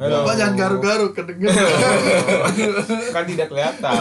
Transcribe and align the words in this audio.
Halo. 0.00 0.24
Bapak 0.24 0.34
jangan 0.40 0.56
garuk-garuk 0.56 1.12
kedengeran. 1.12 1.60
kan 3.12 3.24
tidak 3.28 3.52
kelihatan. 3.52 3.92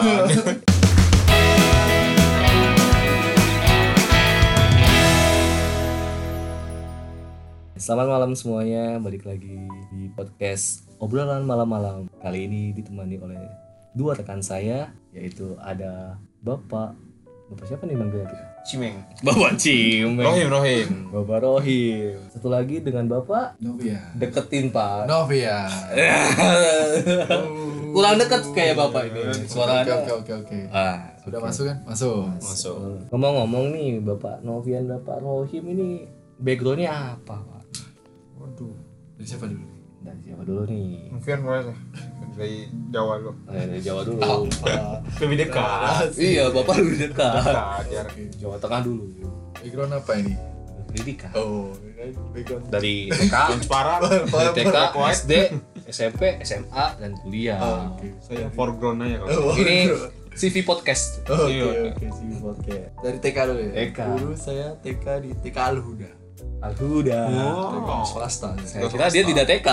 Selamat 7.76 8.08
malam 8.16 8.32
semuanya, 8.32 8.96
balik 9.04 9.28
lagi 9.28 9.60
di 9.92 10.08
podcast 10.16 10.88
obrolan 11.04 11.44
malam-malam. 11.44 12.08
Kali 12.24 12.48
ini 12.48 12.72
ditemani 12.72 13.20
oleh 13.20 13.44
dua 13.92 14.16
rekan 14.16 14.40
saya, 14.40 14.96
yaitu 15.12 15.60
ada 15.60 16.16
Bapak 16.40 16.96
Bapak 17.52 17.66
siapa 17.68 17.84
nih 17.84 18.00
manggilnya 18.00 18.32
kita? 18.32 18.46
Cimeng. 18.70 19.02
Bapak 19.26 19.58
Cim. 19.58 20.14
Rohim, 20.14 20.46
Rohim. 20.46 20.88
Bapak 21.10 21.42
Rohim. 21.42 22.14
Satu 22.30 22.54
lagi 22.54 22.78
dengan 22.80 23.10
Bapak 23.10 23.58
Novia. 23.58 23.98
deketin 24.14 24.70
Pak. 24.70 25.10
Novia. 25.10 25.66
Kurang 27.90 28.22
deket 28.22 28.46
kayak 28.54 28.78
Bapak 28.78 29.10
ini. 29.10 29.26
Oke 29.26 29.50
Suaranya. 29.50 29.94
oke 29.98 30.12
oke 30.22 30.32
oke. 30.46 30.60
Ah, 30.70 31.18
Sudah 31.26 31.42
masuk 31.42 31.66
kan? 31.66 31.78
Masuk. 31.82 32.30
Masuk. 32.38 32.78
ngomong-ngomong 33.10 33.74
nih 33.74 33.98
Bapak 34.00 34.46
Novian 34.46 34.86
Bapak 34.86 35.18
Rohim 35.18 35.66
ini 35.66 36.06
backgroundnya 36.38 37.18
apa 37.18 37.42
Pak? 37.42 37.64
Waduh. 38.38 38.78
Dari 39.18 39.26
siapa 39.26 39.50
dulu? 39.50 39.66
Dari 40.00 40.20
siapa 40.24 40.42
dulu 40.42 40.62
nih? 40.64 41.12
Mungkin 41.12 41.38
boleh 41.42 41.64
lah. 41.68 41.78
Dari 42.32 42.58
Jawa 42.88 43.14
lo. 43.20 43.32
Eh, 43.48 43.66
dari 43.68 43.82
Jawa 43.82 44.02
dulu. 44.02 44.20
Lebih 45.20 45.38
dekat. 45.38 46.08
iya, 46.16 46.48
Bapak 46.48 46.76
lebih 46.80 46.98
dekat. 47.06 47.34
Dekat 47.38 47.84
jarak. 47.90 48.14
Jawa 48.36 48.56
Tengah 48.58 48.82
dulu. 48.82 49.06
Background 49.54 49.94
apa 49.94 50.12
ini? 50.16 50.34
Pendidikan. 50.88 51.32
Oh, 51.36 51.76
background. 52.32 52.64
Dari 52.70 52.96
TK, 53.14 53.30
Transparan. 53.30 54.00
dari 54.26 54.56
TK, 54.56 54.76
SD, 55.14 55.34
SMP, 55.86 56.22
SMA, 56.42 56.86
dan 56.98 57.12
kuliah. 57.20 57.60
Oh, 57.60 57.80
oke. 57.94 58.08
Saya 58.20 58.48
foreground 58.50 59.04
aja 59.04 59.20
kalau. 59.20 59.52
Oh, 59.52 59.54
Ini 59.54 59.78
CV 60.34 60.64
podcast. 60.64 61.20
Oke 61.28 61.52
Iya. 61.52 61.92
oke 61.92 62.06
sih 62.10 62.40
podcast. 62.40 62.90
Dari 63.04 63.18
TK 63.20 63.38
dulu 63.46 63.60
ya. 63.60 63.72
TK. 63.76 64.00
Dulu 64.16 64.34
saya 64.34 64.68
TK 64.80 65.06
di 65.20 65.32
TK 65.38 65.58
Alhuda. 65.60 66.10
Alhuda. 66.60 67.22
Oh. 67.32 68.04
swasta. 68.04 68.52
Saya 68.68 68.92
kira 68.92 69.08
dia 69.08 69.24
tidak 69.24 69.46
TK. 69.48 69.68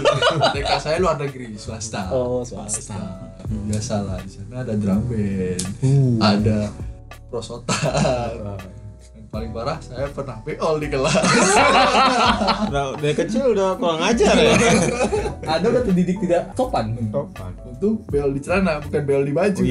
TK 0.54 0.70
saya 0.76 0.96
luar 1.00 1.16
negeri 1.16 1.56
swasta. 1.56 2.12
Oh, 2.12 2.44
swasta. 2.44 2.96
Biasa 3.46 4.04
lah 4.04 4.20
di 4.20 4.30
sana 4.36 4.60
ada 4.60 4.74
drum 4.76 5.08
band, 5.08 5.62
ada 6.20 6.68
prosotan. 7.32 8.60
Dan 9.16 9.24
paling 9.32 9.50
parah 9.56 9.80
saya 9.80 10.12
pernah 10.12 10.36
beol 10.44 10.76
di 10.76 10.88
kelas. 10.92 11.24
Udah, 12.68 12.84
dari 13.00 13.14
kecil 13.16 13.56
udah 13.56 13.80
kurang 13.80 14.04
ajar 14.04 14.34
ya. 14.36 14.52
Anda 15.56 15.66
udah 15.72 15.82
terdidik 15.88 16.20
tidak 16.20 16.52
sopan. 16.52 16.92
Topan. 17.08 17.52
Untuk 17.64 18.04
beol 18.12 18.36
di 18.36 18.40
celana 18.44 18.84
bukan 18.84 19.02
beol 19.08 19.24
di 19.24 19.32
baju. 19.32 19.64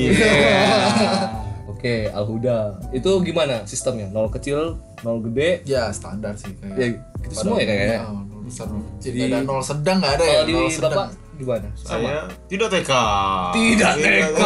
Oke, 1.76 2.08
Alhuda. 2.10 2.58
Itu 2.90 3.20
gimana 3.20 3.62
sistemnya? 3.64 4.08
Nol 4.10 4.28
kecil, 4.30 4.80
nol 5.02 5.20
gede. 5.22 5.62
ya 5.66 5.92
standar 5.92 6.34
sih 6.34 6.56
kayak. 6.56 6.76
Ya, 6.76 6.88
gitu 7.22 7.34
semua 7.36 7.58
ya 7.58 7.68
kayaknya. 7.68 8.00
Oh, 8.02 8.22
nol 8.24 8.42
besar 8.42 8.66
nol 8.66 8.82
kecil. 8.96 9.12
Di- 9.12 9.20
Nggak 9.22 9.30
ada 9.30 9.40
nol 9.44 9.62
sedang 9.62 9.98
nggak 10.00 10.14
ada 10.14 10.26
ya. 10.26 10.40
Nol 10.46 10.68
sedang. 10.70 10.92
Bapak 10.96 11.08
gimana? 11.36 11.68
Saya 11.76 12.28
tidak 12.48 12.68
TK. 12.72 12.92
Tidak 13.52 13.94
TK. 14.00 14.42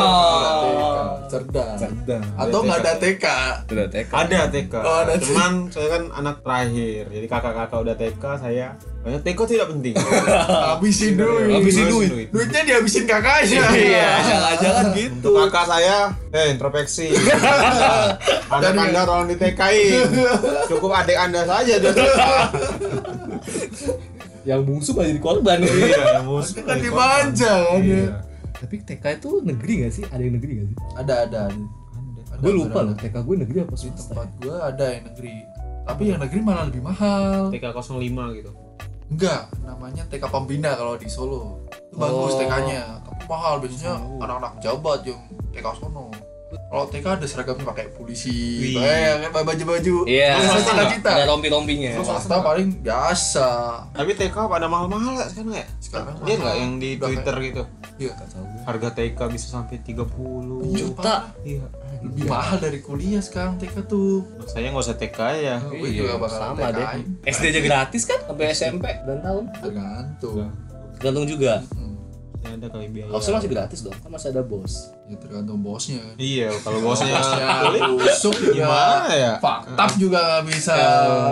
Cerdas. 1.30 1.78
Cerdas. 1.78 2.26
Atau 2.36 2.60
nggak 2.66 2.80
ada 2.82 2.94
TK. 2.98 3.26
Tidak 3.70 3.88
TK. 3.94 4.12
Ada 4.12 4.40
TK. 4.50 4.74
Oh, 4.82 4.98
ada 5.06 5.14
Cuman 5.22 5.52
saya 5.70 5.88
kan 5.94 6.04
anak 6.12 6.42
terakhir. 6.42 7.04
Jadi 7.14 7.26
kakak-kakak 7.30 7.80
udah 7.80 7.96
TK, 7.96 8.24
saya 8.42 8.68
banyak 9.00 9.22
TK 9.24 9.40
tidak 9.48 9.68
penting. 9.72 9.96
Habisin 10.76 11.14
duit. 11.16 11.56
Habisin 11.56 11.86
duit. 11.88 12.10
Duitnya 12.36 12.62
dihabisin 12.68 13.06
kakaknya. 13.08 13.64
Iya, 13.72 14.10
jangan-jangan 14.30 14.86
gitu. 14.92 15.32
Kakak 15.48 15.66
saya, 15.72 15.98
eh 16.36 16.46
introspeksi. 16.52 17.16
anak 18.54 18.74
anda 18.76 19.02
tolong 19.08 19.32
di 19.32 19.38
TK-in. 19.40 20.04
Cukup 20.68 20.92
adik 20.92 21.16
anda 21.16 21.48
saja. 21.48 21.80
Yang 24.50 24.62
bungsu 24.66 24.90
malah 24.98 25.08
jadi 25.14 25.22
korban. 25.22 25.58
Iya, 25.62 26.26
mus. 26.26 26.58
Kan 26.58 26.82
dimanja 26.82 27.54
kan 27.70 27.80
ya. 27.86 27.86
Iya. 27.86 28.06
Tapi 28.58 28.76
TK 28.82 29.06
itu 29.22 29.30
negeri 29.46 29.74
gak 29.86 29.94
sih? 29.94 30.04
Ada 30.10 30.22
yang 30.26 30.36
negeri 30.36 30.52
gak 30.58 30.68
sih? 30.74 30.78
Ada 30.98 31.14
ada. 31.30 31.40
ada. 31.48 31.66
Ada, 32.30 32.42
Gue 32.42 32.54
lupa 32.58 32.80
loh, 32.82 32.96
TK 32.98 33.16
gue 33.22 33.36
negeri 33.38 33.58
apa 33.62 33.74
swasta? 33.78 34.02
tempat 34.10 34.30
gua 34.42 34.56
ada 34.68 34.86
yang 34.90 35.04
negeri. 35.06 35.36
Tapi 35.86 36.04
yang 36.06 36.20
negeri 36.22 36.40
malah 36.42 36.66
lebih 36.66 36.82
mahal. 36.82 37.50
TK 37.54 37.66
05 37.70 38.38
gitu. 38.38 38.52
Enggak, 39.10 39.50
namanya 39.66 40.04
TK 40.06 40.24
Pembina 40.30 40.78
kalau 40.78 40.94
di 40.94 41.10
Solo. 41.10 41.66
Itu 41.90 41.98
bagus 41.98 42.34
Oh. 42.34 42.40
TK-nya. 42.42 43.02
Tapi 43.02 43.24
mahal 43.26 43.54
biasanya 43.58 43.94
anak-anak 44.22 44.54
jabat 44.62 45.00
yang 45.06 45.22
TK 45.50 45.66
sono. 45.78 46.14
Kalau 46.70 46.86
TK 46.86 47.06
ada 47.18 47.26
seragamnya 47.26 47.66
pakai 47.66 47.90
polisi, 47.90 48.78
kayak 48.78 49.34
baju-baju. 49.34 50.06
Iya, 50.06 50.38
Terus 50.38 50.70
cita-cita. 50.70 51.10
ada 51.18 51.26
rompi-rompinya. 51.26 51.98
Terus 51.98 52.06
swasta 52.06 52.46
paling 52.46 52.86
biasa. 52.86 53.50
Tapi 53.90 54.14
TK 54.14 54.38
pada 54.38 54.70
mahal-mahal 54.70 55.18
ya 55.18 55.26
sekarang 55.26 55.58
ya? 55.58 55.66
Sekarang 55.82 56.14
Dia 56.22 56.36
nggak 56.38 56.56
yang 56.62 56.74
di 56.78 56.90
Udah 56.94 57.08
Twitter 57.10 57.36
gitu? 57.42 57.62
Iya. 57.98 58.14
Harga 58.70 58.90
TK 58.94 59.20
bisa 59.34 59.48
sampai 59.50 59.82
30 59.82 60.78
Juta. 60.78 61.34
Iya. 61.42 61.66
Lebih 62.06 62.24
mahal 62.30 62.62
dari 62.62 62.80
kuliah 62.86 63.26
sekarang 63.26 63.58
TK 63.58 63.90
tuh. 63.90 64.22
Saya 64.46 64.70
nggak 64.70 64.86
usah 64.86 64.98
TK 65.02 65.20
ya. 65.42 65.56
Gue 65.74 65.90
juga 65.90 66.22
bakal 66.22 66.54
sama 66.54 66.70
deh. 66.70 66.86
SD 67.26 67.50
aja 67.50 67.62
gratis 67.66 68.06
kan 68.06 68.22
sampai 68.30 68.46
SMP 68.54 68.86
dan 69.10 69.18
tahun. 69.26 69.44
Tergantung. 69.58 70.54
Tergantung 71.02 71.26
juga. 71.26 71.66
Hmm. 71.74 71.89
Ya 72.40 72.56
ada 72.56 72.68
kali 72.68 72.88
biaya. 72.88 73.10
Harusnya 73.10 73.34
masih 73.36 73.50
gratis 73.50 73.80
dong, 73.82 73.92
kan 73.94 74.10
masih 74.10 74.30
ada 74.30 74.40
bos. 74.42 74.74
Ya 75.06 75.16
tergantung 75.18 75.60
bosnya. 75.60 76.00
Iya, 76.16 76.48
kalau 76.58 76.80
bosnya 76.82 77.12
Ya, 77.12 77.68
busuk 77.92 78.32
juga. 78.34 78.56
gimana 78.56 79.12
ya? 79.12 79.34
Faktab 79.38 79.90
juga 79.96 80.22
bisa 80.42 80.78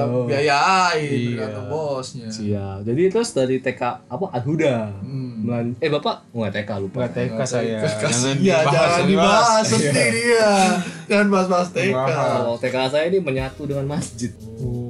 Oh. 0.04 0.28
biayain 0.28 1.00
Iya. 1.00 1.32
tergantung 1.34 1.68
bosnya. 1.70 2.28
Siap. 2.28 2.84
Jadi 2.84 3.02
terus 3.08 3.30
dari 3.32 3.56
TK 3.58 3.82
apa 4.04 4.26
Alhuda. 4.32 4.92
Hmm. 5.00 5.26
Melan- 5.40 5.80
eh 5.80 5.88
Bapak 5.88 6.28
nggak 6.30 6.52
TK 6.54 6.70
lupa. 6.78 6.98
Nggak 7.00 7.12
TK 7.14 7.40
saya. 7.46 7.78
Kasihan, 7.80 8.36
dibahas, 8.36 8.68
jangan 8.68 9.04
dibahas 9.06 9.64
sedih 9.66 10.10
dia. 10.12 10.52
Jangan 11.08 11.28
bahas-bahas 11.30 11.68
TK. 11.72 11.96
Kalau 11.96 12.56
TK 12.58 12.76
saya 12.90 13.06
ini 13.08 13.18
menyatu 13.18 13.64
dengan 13.64 13.88
masjid. 13.88 14.36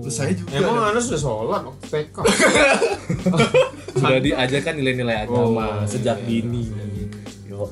Terus 0.07 0.23
saya 0.23 0.31
juga. 0.31 0.55
Emang 0.55 0.79
ada- 0.79 0.95
anda 0.95 1.01
sudah 1.03 1.19
sholat 1.19 1.61
waktu 1.67 1.85
TK? 1.91 2.15
Sudah 3.99 4.21
diajarkan 4.23 4.73
nilai-nilai 4.79 5.27
agama 5.27 5.83
Oh, 5.83 5.83
sejak 5.83 6.15
iya. 6.23 6.47
dini. 6.47 6.63
Yo, 7.43 7.67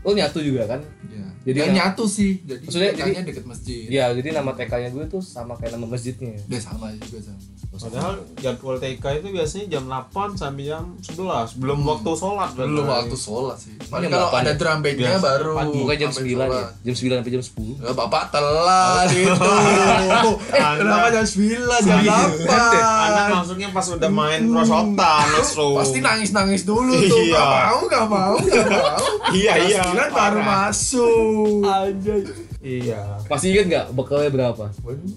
Oh 0.00 0.16
nyatu 0.16 0.40
juga 0.40 0.64
kan? 0.64 0.80
Ya. 1.12 1.27
Jadi 1.48 1.54
Jadi 1.54 1.68
nggak- 1.70 1.80
nyatu 1.80 2.04
sih. 2.04 2.32
Jadi 2.42 2.60
Maksudnya 2.62 2.90
TK-nya 2.92 3.22
deket 3.24 3.44
masjid. 3.44 3.84
Iya, 3.88 4.04
jadi 4.12 4.28
nama 4.36 4.52
TK-nya 4.52 4.90
gue 4.90 5.04
tuh 5.08 5.22
sama 5.24 5.56
kayak 5.56 5.72
nama 5.72 5.88
masjidnya. 5.88 6.36
Dia 6.44 6.60
sama 6.60 6.92
juga 6.92 7.24
sama. 7.24 7.40
Padahal 7.70 8.12
jadwal 8.36 8.76
TK 8.76 9.04
itu 9.14 9.28
biasanya 9.30 9.66
jam 9.70 9.84
8 9.86 10.10
sampai 10.34 10.66
jam 10.66 10.98
11 10.98 11.56
Belum 11.56 11.78
waktu 11.84 12.10
sholat. 12.12 12.50
Belum 12.52 12.84
waktu 12.84 13.14
sholat 13.14 13.56
sih. 13.56 13.72
Paling 13.82 14.10
kalau 14.10 14.28
ada 14.28 14.44
ya? 14.46 14.56
drum 14.56 14.78
bandnya 14.78 15.16
baru. 15.16 15.52
pagi. 15.54 15.78
Pokoknya 15.78 15.98
jam 15.98 16.10
sampai 16.10 16.32
9 16.34 16.48
ya. 16.50 16.66
Jam 16.82 16.94
9 16.96 17.16
sampai 17.16 17.32
jam 17.32 17.42
10. 17.44 17.80
Ya, 17.80 17.92
bapak 17.94 18.24
telat 18.28 19.08
itu. 19.14 20.32
eh, 20.50 20.74
kenapa 20.74 21.06
jam 21.08 21.24
9 21.24 21.80
jam 21.80 21.98
8? 22.02 22.50
Anak 23.08 23.26
masuknya 23.32 23.68
pas 23.70 23.86
udah 23.86 24.10
main 24.10 24.40
prosotan 24.44 25.26
langsung. 25.30 25.74
Pasti 25.76 25.98
nangis-nangis 25.98 26.62
dulu 26.62 26.92
tuh. 26.98 27.20
Iya. 27.22 27.38
Gak 27.38 27.48
mau, 27.48 27.80
gak 27.86 28.04
mau, 28.06 28.34
gak 28.36 28.66
mau. 28.66 29.00
Iya, 29.30 29.52
Jam 29.70 29.92
iya. 29.94 30.08
9 30.08 30.18
baru 30.18 30.40
masuk. 30.42 31.37
Anjay. 31.62 32.22
Iya. 32.58 33.00
Masih 33.26 33.48
inget 33.52 33.64
nggak 33.66 33.86
bekalnya 33.92 34.30
berapa? 34.30 34.64
Waduh. 34.82 35.14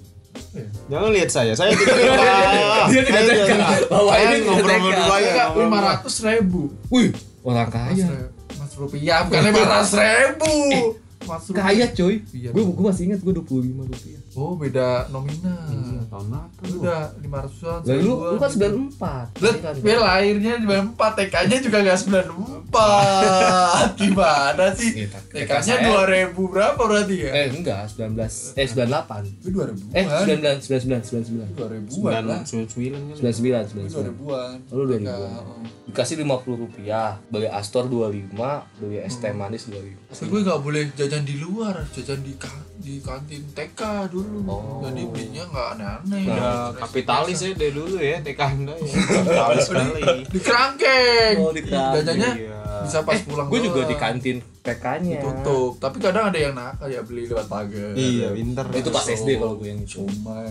Jangan 0.87 1.09
lihat 1.11 1.29
saya, 1.31 1.53
saya 1.55 1.71
tidak 1.71 1.95
TK. 1.95 2.11
Dia 2.91 3.01
tidak 3.07 3.23
Saya 3.23 3.35
TK. 3.47 3.51
Bahwa 3.87 4.09
Saya 4.11 4.23
ini 4.23 4.35
tidak 4.35 4.47
ngobrol 4.47 4.79
berdua 4.81 5.15
ya. 5.17 5.45
Lima 5.55 5.79
ratus 5.79 6.15
ribu. 6.21 6.61
Wih, 6.87 7.09
orang 7.41 7.67
Mas, 7.67 7.75
kaya. 7.95 8.07
re- 8.07 8.31
mas 8.55 8.71
rupiah, 8.75 9.19
bukan 9.23 9.41
lima 9.47 9.61
ratus 9.63 9.93
ribu. 9.95 10.53
Mas 10.75 11.10
rupiah. 11.23 11.61
Kaya 11.61 11.85
coy. 11.89 12.15
Iya. 12.31 12.49
Gue 12.49 12.63
gue 12.65 12.83
masih 12.83 13.03
ingat 13.05 13.19
gue 13.19 13.33
25 13.35 13.45
rupiah. 13.85 14.19
Oh, 14.31 14.53
beda 14.53 14.87
nominal. 15.07 15.67
Tahun 16.07 16.27
apa? 16.29 16.61
Udah 16.65 17.01
lima 17.17 17.37
ratusan. 17.41 17.83
Lalu 17.83 18.01
lu, 18.01 18.13
lu 18.27 18.37
kan 18.37 18.49
seribuan. 18.49 18.87
94. 18.91 19.27
Lah, 19.37 19.51
Iya 19.51 19.61
kan? 19.61 19.73
Bel 19.77 19.99
lahirnya 19.99 20.53
94, 20.57 20.95
TK-nya 21.17 21.57
juga 21.59 21.77
nggak 21.81 21.99
94. 21.99 23.95
Gimana 23.99 24.65
sih? 24.71 24.89
Iya, 24.93 25.07
tak- 25.09 25.25
TK-nya 25.31 25.75
saya- 25.77 26.31
2000 26.31 26.47
berapa 26.47 26.81
berarti 26.81 27.15
ya? 27.19 27.31
Eh 27.33 27.47
enggak, 27.51 27.79
19 27.89 28.55
eh 28.55 28.65
98. 28.65 29.27
Itu 29.37 29.49
2000 29.51 29.83
Eh 29.91 30.03
99 30.03 30.59
99 30.61 31.03
99. 31.03 31.55
2000-an 31.55 32.23
lah. 32.23 32.39
99 32.41 32.71
kan? 33.09 33.15
99 33.17 33.61
Itu 33.61 33.71
99. 33.77 34.15
2000-an. 34.15 34.55
Oh, 34.67 34.75
lu 34.77 34.83
TK, 34.89 34.99
2000-an. 35.03 35.31
oh. 35.41 35.59
Dikasih 35.83 36.15
50 36.17 36.55
rupiah, 36.57 37.19
beli 37.27 37.47
Astor 37.49 37.83
25, 37.85 38.31
beli 38.79 38.97
es 38.97 39.15
teh 39.17 39.33
manis 39.33 39.67
25. 39.67 39.99
Tapi 40.09 40.29
gue 40.29 40.39
gak 40.41 40.59
boleh 40.61 40.83
jajan 40.93 41.10
jajan 41.11 41.27
di 41.27 41.43
luar 41.43 41.75
jajan 41.91 42.23
di 42.23 42.39
ka- 42.39 42.63
di 42.79 43.03
kantin 43.03 43.43
TK 43.51 44.07
dulu. 44.07 44.47
Oh. 44.47 44.79
jadi 44.79 45.03
belinya 45.03 45.43
nggak 45.43 45.67
aneh-aneh. 45.75 46.23
Ya, 46.23 46.71
kapitalis 46.71 47.35
ya 47.37 47.51
dari 47.51 47.75
dulu 47.75 47.99
ya 47.99 48.23
TK 48.23 48.39
Anda 48.39 48.73
ya. 48.73 48.95
Kapitalis 49.11 49.63
sekali. 49.67 50.03
di 50.23 50.39
kerangkeng. 50.39 51.35
Oh, 51.37 51.51
di 51.51 51.61
kerangkeng. 51.61 51.95
jajannya 51.99 52.31
Iya. 52.39 52.59
bisa 52.81 53.03
pas 53.03 53.19
pulang 53.21 53.51
gue 53.51 53.59
juga 53.59 53.81
di 53.83 53.95
kantin 53.99 54.39
PK-nya 54.63 55.19
tutup 55.19 55.75
tapi 55.77 55.99
kadang 55.99 56.31
ada 56.31 56.39
yang 56.39 56.55
nakal 56.55 56.87
ya 56.87 57.03
beli 57.03 57.27
lewat 57.27 57.51
pagar. 57.51 57.91
Iya, 57.91 58.31
pinter. 58.31 58.65
itu 58.71 58.87
pas 58.89 59.03
SD 59.03 59.29
kalau 59.35 59.59
gue 59.59 59.67
yang 59.67 59.83
itu. 59.83 60.07
Somai. 60.07 60.47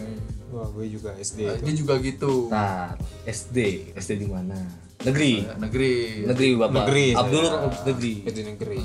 Wah, 0.52 0.68
gue 0.68 0.84
juga 0.92 1.16
SD 1.16 1.40
Nah, 1.40 1.56
ini 1.56 1.72
juga 1.72 1.96
gitu. 1.96 2.52
Ntar, 2.52 3.00
SD 3.24 3.56
SD 3.96 4.10
di 4.18 4.28
mana? 4.28 4.60
Negeri. 5.00 5.40
Negeri. 5.56 6.28
Negeri 6.28 6.48
bapak. 6.52 6.74
Negeri. 6.76 7.06
Abdul 7.16 7.44
negeri. 7.88 8.12
SD 8.28 8.38
negeri. 8.44 8.78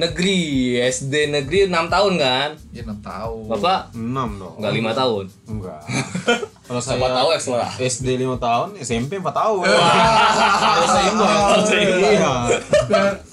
Negeri 0.00 0.40
SD 0.80 1.28
negeri 1.28 1.68
6 1.68 1.76
tahun 1.86 2.12
kan 2.16 2.48
ya 2.72 2.80
enam 2.82 2.98
tahun 2.98 3.44
bapak 3.52 3.80
6 3.92 4.00
dong. 4.40 4.54
enggak 4.56 4.72
lima 4.72 4.92
tahun 4.96 5.24
Enggak. 5.44 5.80
Kalau 6.70 6.78
saya 6.78 7.02
tahu 7.02 7.28
ekstra 7.34 7.66
SD 7.76 8.14
5 8.22 8.38
tahun, 8.38 8.68
SMP 8.78 9.18
4 9.18 9.26
tahun. 9.26 9.58
Kalau 9.66 10.86
seimbang. 10.86 11.66
Iya. 11.66 12.32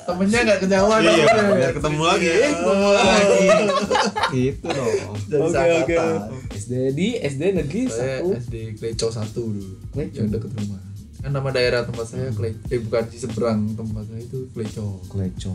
temennya 0.10 0.40
nggak 0.42 0.60
kejauhan 0.66 1.00
Iya, 1.06 1.26
biar 1.54 1.72
ketemu 1.78 2.02
lagi. 2.02 2.28
Eh, 2.28 2.50
ketemu 2.50 2.88
lagi. 2.90 3.46
Gitu 4.34 4.68
dong. 4.68 5.14
Jadi 5.30 5.46
seangkatan. 5.54 6.18
SD 6.50 6.74
di 6.92 7.08
SD 7.16 7.44
negeri 7.54 7.82
saya 7.86 8.20
satu 8.20 8.30
SD 8.36 8.56
Kleco 8.76 9.08
satu 9.14 9.42
dulu 9.46 9.74
Kleco. 9.94 10.16
yang 10.18 10.28
dekat 10.28 10.52
rumah 10.52 10.82
kan 11.18 11.30
nama 11.30 11.50
daerah 11.50 11.82
tempat 11.86 12.06
saya 12.10 12.34
Kle 12.34 12.58
eh 12.68 12.80
bukan 12.82 13.04
di 13.06 13.18
seberang 13.18 13.60
tempat 13.72 14.04
saya 14.04 14.20
itu 14.20 14.50
Kleco 14.50 14.98
Kleco 15.08 15.54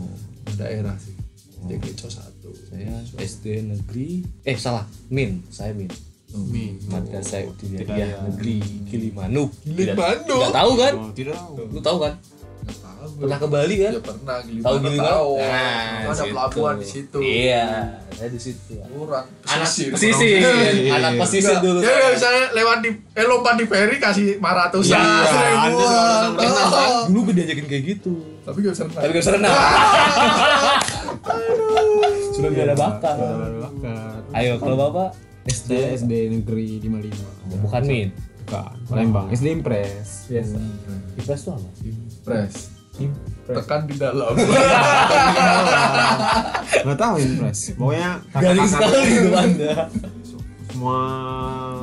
daerah 0.57 0.95
sih 0.99 1.15
SD 1.63 1.71
Kleco 1.79 2.07
satu 2.11 2.49
saya 2.67 2.99
SD 3.19 3.45
negeri 3.71 4.23
eh 4.43 4.57
salah 4.59 4.83
Min 5.07 5.43
saya 5.47 5.71
Min 5.71 5.89
Mi. 6.33 6.81
Madrasah 6.89 7.45
Tidak 7.45 7.85
Ibtidaiyah 7.85 8.09
ya. 8.09 8.17
Negeri 8.25 8.57
Gilimanuk 8.89 9.53
Gilimanuk? 9.61 10.25
Tidak 10.25 10.49
tahu 10.49 10.71
kan? 10.81 10.93
Oh, 10.97 11.11
tidak 11.13 11.37
tahu. 11.37 11.53
Lu 11.69 11.77
tahu 11.77 11.97
kan? 12.01 12.13
Pernah 13.15 13.37
ke 13.37 13.47
Bali 13.47 13.75
kan? 13.77 13.91
ya 13.91 14.01
pernah 14.01 14.35
Tahu 14.35 14.47
Gilimanuk 14.75 14.93
tahu 14.95 15.31
Nah, 15.37 16.09
ada 16.09 16.23
pelabuhan 16.25 16.75
di 16.75 16.85
situ 16.85 17.17
Iya, 17.19 17.65
saya 18.09 18.29
di 18.29 18.37
situ. 18.37 18.73
kurang 18.83 19.25
Anak 19.43 19.65
pesisir. 19.65 19.89
pesisir, 19.91 20.39
Iya. 20.39 20.91
anak 20.93 21.11
pesisir 21.19 21.57
dulu. 21.59 21.79
Ya 21.79 21.91
ya 21.91 22.07
misalnya 22.11 22.43
lewat 22.51 22.77
di 22.79 22.89
eh 22.91 23.25
lompat 23.25 23.55
di 23.55 23.65
ferry 23.65 23.97
kasih 23.97 24.27
500 24.37 24.81
Iya, 24.83 24.97
Anda 24.97 25.23
sekarang 25.23 25.55
renang, 26.33 27.05
Dulu 27.05 27.19
gue 27.23 27.33
diajakin 27.35 27.65
kayak 27.65 27.83
gitu. 27.91 28.13
Tapi 28.41 28.57
gak 28.59 28.73
bisa 28.73 28.83
renang. 28.83 28.99
Tapi 28.99 29.11
gak 29.11 29.21
bisa 29.21 29.33
renang. 29.33 29.53
Sudah 32.33 32.49
gak 32.49 32.65
ada 32.65 32.75
bakat. 32.75 33.15
Bakat. 33.61 34.21
Ayo, 34.33 34.53
kalau 34.57 34.75
bapak 34.75 35.09
SD 35.45 35.71
SD 35.97 36.11
negeri 36.31 36.81
55. 36.81 37.61
bukan 37.61 37.81
Min. 37.83 38.09
Bukan. 38.43 38.73
Palembang. 38.85 39.27
SD 39.29 39.53
Impres. 39.53 40.27
Biasa. 40.27 40.57
Impres 41.13 41.39
tuh 41.39 41.53
apa? 41.53 41.69
Press. 42.23 42.72
Impres. 42.95 43.55
Tekan 43.55 43.81
di 43.83 43.95
dalam. 43.95 44.33
Enggak 46.75 46.97
tahu 46.97 47.15
Impres. 47.17 47.59
Pokoknya 47.73 48.09
Garing 48.31 48.67
sekali 48.67 48.97
itu 49.09 49.31
Anda. 49.31 49.73
semua 50.65 50.97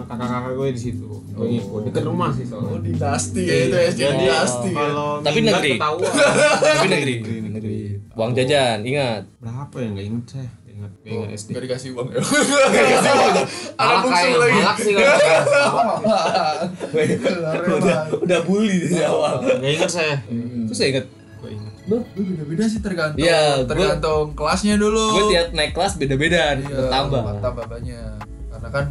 kakak-kakak 0.04 0.52
gue 0.52 0.68
di 0.70 0.80
situ. 0.80 1.06
Gue 1.30 1.46
ngikut. 1.48 1.80
Dekat 1.86 2.04
rumah 2.04 2.30
sih 2.30 2.42
Oh 2.44 2.58
soalnya. 2.60 2.82
dinasti 2.82 3.40
ya 3.40 3.54
itu 3.64 3.76
SD 3.88 4.02
Oh. 4.02 4.12
dinasti. 4.18 4.68
ya. 4.68 4.76
Kalau 4.76 5.10
Tapi 5.20 5.38
negeri. 5.40 5.72
Tapi 6.74 6.86
negeri. 6.88 7.14
Uang 8.12 8.30
jajan, 8.32 8.78
ingat. 8.82 9.22
Berapa 9.38 9.76
ya? 9.76 9.86
Enggak 9.88 10.06
inget 10.06 10.26
saya. 10.28 10.50
Ingat, 10.66 10.90
Nggak 10.96 11.12
ingat 11.12 11.30
SD. 11.36 11.48
Gak 11.50 11.62
dikasih 11.62 11.88
uang 11.92 12.06
ya. 12.08 12.18
Gak 12.18 12.82
dikasih 12.82 13.10
uang. 13.12 13.34
Malak 13.76 13.98
bungsu 14.00 14.26
lagi. 14.32 14.52
malak 14.56 14.76
sih 14.76 14.92
kalau 14.92 15.06
udah 17.80 17.98
udah 18.18 18.38
bully 18.42 18.76
dari 18.80 18.98
awal. 19.00 19.34
Enggak 19.40 19.70
inget 19.72 19.90
saya. 19.92 20.16
Terus 20.70 20.78
saya 20.78 20.88
ingat, 20.92 21.06
Gue 21.36 21.50
inget. 21.50 21.72
Lu 21.84 21.96
beda-beda 22.06 22.64
sih 22.64 22.78
tergantung 22.78 23.18
gua- 23.18 23.64
tergantung 23.64 24.26
kelasnya 24.32 24.76
dulu. 24.76 25.04
gue 25.10 25.24
tiap 25.32 25.46
naik 25.50 25.72
kelas 25.72 25.92
beda-beda, 25.96 26.54
Iya, 26.54 26.68
bertambah. 26.78 27.22
bertambah 27.32 27.64
banyak. 27.66 28.12
Karena 28.46 28.68
kan 28.70 28.84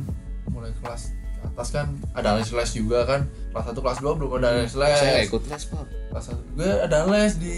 mulai 0.47 0.71
kelas 0.75 1.01
ke 1.13 1.45
atas 1.47 1.67
kan 1.69 1.87
ada 2.11 2.35
les 2.35 2.49
les 2.49 2.71
juga 2.73 3.05
kan. 3.05 3.21
Kelas 3.49 3.65
1 3.65 3.79
kelas 3.79 3.97
2 3.99 4.11
belum 4.13 4.31
ada 4.35 4.49
les 4.57 4.73
les. 4.73 4.91
Saya 4.93 5.21
ikut 5.21 5.45
les 5.45 5.63
pak. 5.63 5.85
Kelas 6.09 6.25
1 6.27 6.41
gue 6.51 6.71
ada 6.81 6.99
les 7.07 7.33
di 7.37 7.57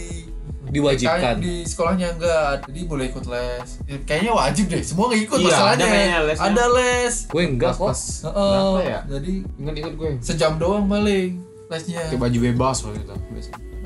Diwajibkan. 0.64 1.40
Di 1.40 1.66
sekolahnya 1.66 2.16
enggak. 2.16 2.64
Jadi 2.64 2.82
boleh 2.86 3.06
ikut 3.08 3.26
les. 3.26 3.70
Ya, 3.84 3.98
Kayaknya 4.04 4.32
wajib 4.34 4.66
deh. 4.68 4.80
Semua 4.82 5.08
nggak 5.08 5.22
ikut 5.26 5.38
Iya, 5.38 5.48
masalahnya. 5.50 5.88
ada. 6.22 6.34
Ada 6.38 6.64
les. 6.70 7.16
Gue 7.28 7.44
enggak 7.46 7.74
kok. 7.74 7.92
Heeh. 7.92 8.36
berapa 8.54 8.82
ya? 8.86 9.00
Jadi 9.10 9.34
Ingat-ingat 9.58 9.94
gue. 9.96 10.10
sejam 10.20 10.52
doang 10.58 10.86
paling 10.86 11.40
lesnya. 11.68 12.04
Pakai 12.06 12.20
baju 12.20 12.38
bebas 12.44 12.78
waktu 12.84 13.00
itu. 13.00 13.16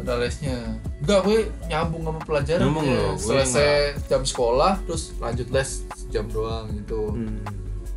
Ada 0.06 0.22
lesnya 0.22 0.54
enggak 1.02 1.20
gue 1.20 1.40
nyambung 1.66 2.04
sama 2.04 2.20
pelajaran 2.22 2.62
Nyambung 2.64 2.86
ya. 2.86 2.94
loh, 2.96 3.12
gue 3.12 3.26
selesai 3.26 3.70
jam 4.06 4.22
sekolah 4.22 4.78
terus 4.86 5.04
lanjut 5.18 5.48
les 5.50 5.70
sejam 5.96 6.26
doang 6.28 6.70
gitu 6.72 7.10
Hmm. 7.10 7.42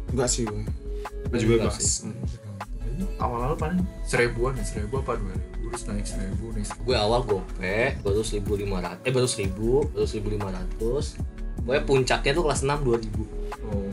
Enggak 0.09 0.25
sih 0.27 0.43
gue. 0.43 0.65
Baju 1.27 1.37
Enggak 1.37 1.69
bebas. 1.69 1.77
sih. 1.77 2.09
Hmm. 2.09 2.17
awal-awal 3.17 3.55
paling 3.55 3.79
seribuan 4.03 4.57
ya 4.57 4.65
seribu 4.65 4.99
apa 4.99 5.15
dua 5.15 5.31
ribu 5.31 5.69
terus 5.69 5.85
naik 5.85 6.03
seribu 6.03 6.45
naik 6.51 6.65
seribu. 6.65 6.83
Gue 6.83 6.97
awal 6.97 7.21
gope, 7.23 7.79
baru 8.01 8.23
seribu 8.23 8.53
lima 8.57 8.81
ratus, 8.81 9.05
eh 9.05 9.13
baru 9.13 9.29
seribu, 9.29 9.69
baru 9.89 10.03
seribu 10.03 10.29
lima 10.33 10.49
ratus. 10.51 11.21
Pokoknya 11.61 11.83
puncaknya 11.85 12.31
tuh 12.33 12.43
kelas 12.43 12.61
enam 12.65 12.79
dua 12.81 12.97
ribu. 12.97 13.23
oh 13.63 13.85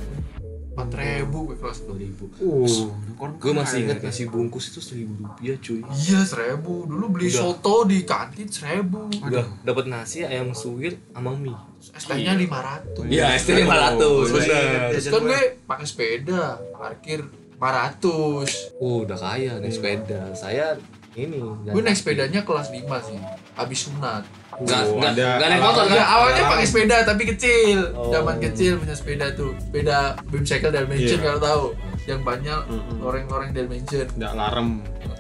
empat 0.76 0.92
ribu 0.94 1.48
gue 1.48 1.56
kelas 1.56 1.78
Dua 1.82 1.96
ribu. 1.96 2.28
Uh, 2.36 2.92
Gue 3.34 3.52
masih 3.52 3.88
ingat 3.88 4.04
nasi 4.04 4.28
bungkus 4.28 4.70
itu 4.70 4.84
seribu 4.84 5.16
rupiah 5.18 5.56
cuy. 5.56 5.80
iya 5.96 6.20
seribu 6.22 6.84
dulu 6.84 7.16
beli 7.16 7.32
Udah. 7.32 7.56
soto 7.56 7.88
di 7.88 8.04
kantin 8.04 8.44
seribu 8.46 9.08
Udah 9.18 9.48
dapat 9.64 9.88
nasi 9.88 10.22
ayam 10.22 10.52
suwir 10.52 11.00
sama 11.10 11.32
mie. 11.34 11.56
es 11.80 12.04
tehnya 12.04 12.36
lima 12.36 12.60
ratus 12.60 13.08
Iya, 13.08 13.26
ST 13.34 13.56
lima 13.56 13.76
ratus, 13.80 14.26
Oh, 14.28 14.36
bener. 14.36 14.92
terus 14.92 15.08
kan 15.08 15.22
gue 15.24 15.42
pakai 15.64 15.86
sepeda 15.86 16.44
parkir 16.74 17.24
lima 17.24 17.70
ratus 17.72 18.50
Oh, 18.76 19.08
udah 19.08 19.16
kaya 19.16 19.56
naik 19.58 19.72
sepeda. 19.72 20.36
Saya 20.36 20.76
ini. 21.18 21.40
gue 21.66 21.82
naik 21.82 21.96
sepedanya 21.96 22.42
kelas 22.42 22.70
lima 22.70 23.00
sih 23.00 23.18
habis 23.54 23.80
sunat 23.82 24.24
Enggak, 24.56 24.88
Oh, 24.88 24.96
enggak, 24.96 25.12
ada- 25.12 25.36
enggak 25.36 25.50
naik 25.50 25.62
motor 25.62 25.84
Ya, 25.84 25.92
kan? 25.92 26.08
awalnya 26.10 26.44
pakai 26.48 26.64
sepeda 26.64 26.98
tapi 27.04 27.24
kecil. 27.28 27.80
Oh. 27.92 28.08
Zaman 28.08 28.40
kecil 28.40 28.80
punya 28.80 28.96
sepeda 28.96 29.28
tuh. 29.36 29.52
Sepeda 29.60 30.00
beam 30.26 30.48
cycle 30.48 30.72
dimension 30.72 31.20
Iya. 31.20 31.26
kalau 31.26 31.40
tahu. 31.42 31.66
Yang 32.06 32.22
banyak 32.22 32.60
orang-orang 33.02 33.50
dimension. 33.54 34.06
Enggak 34.14 34.34
larem. 34.38 34.70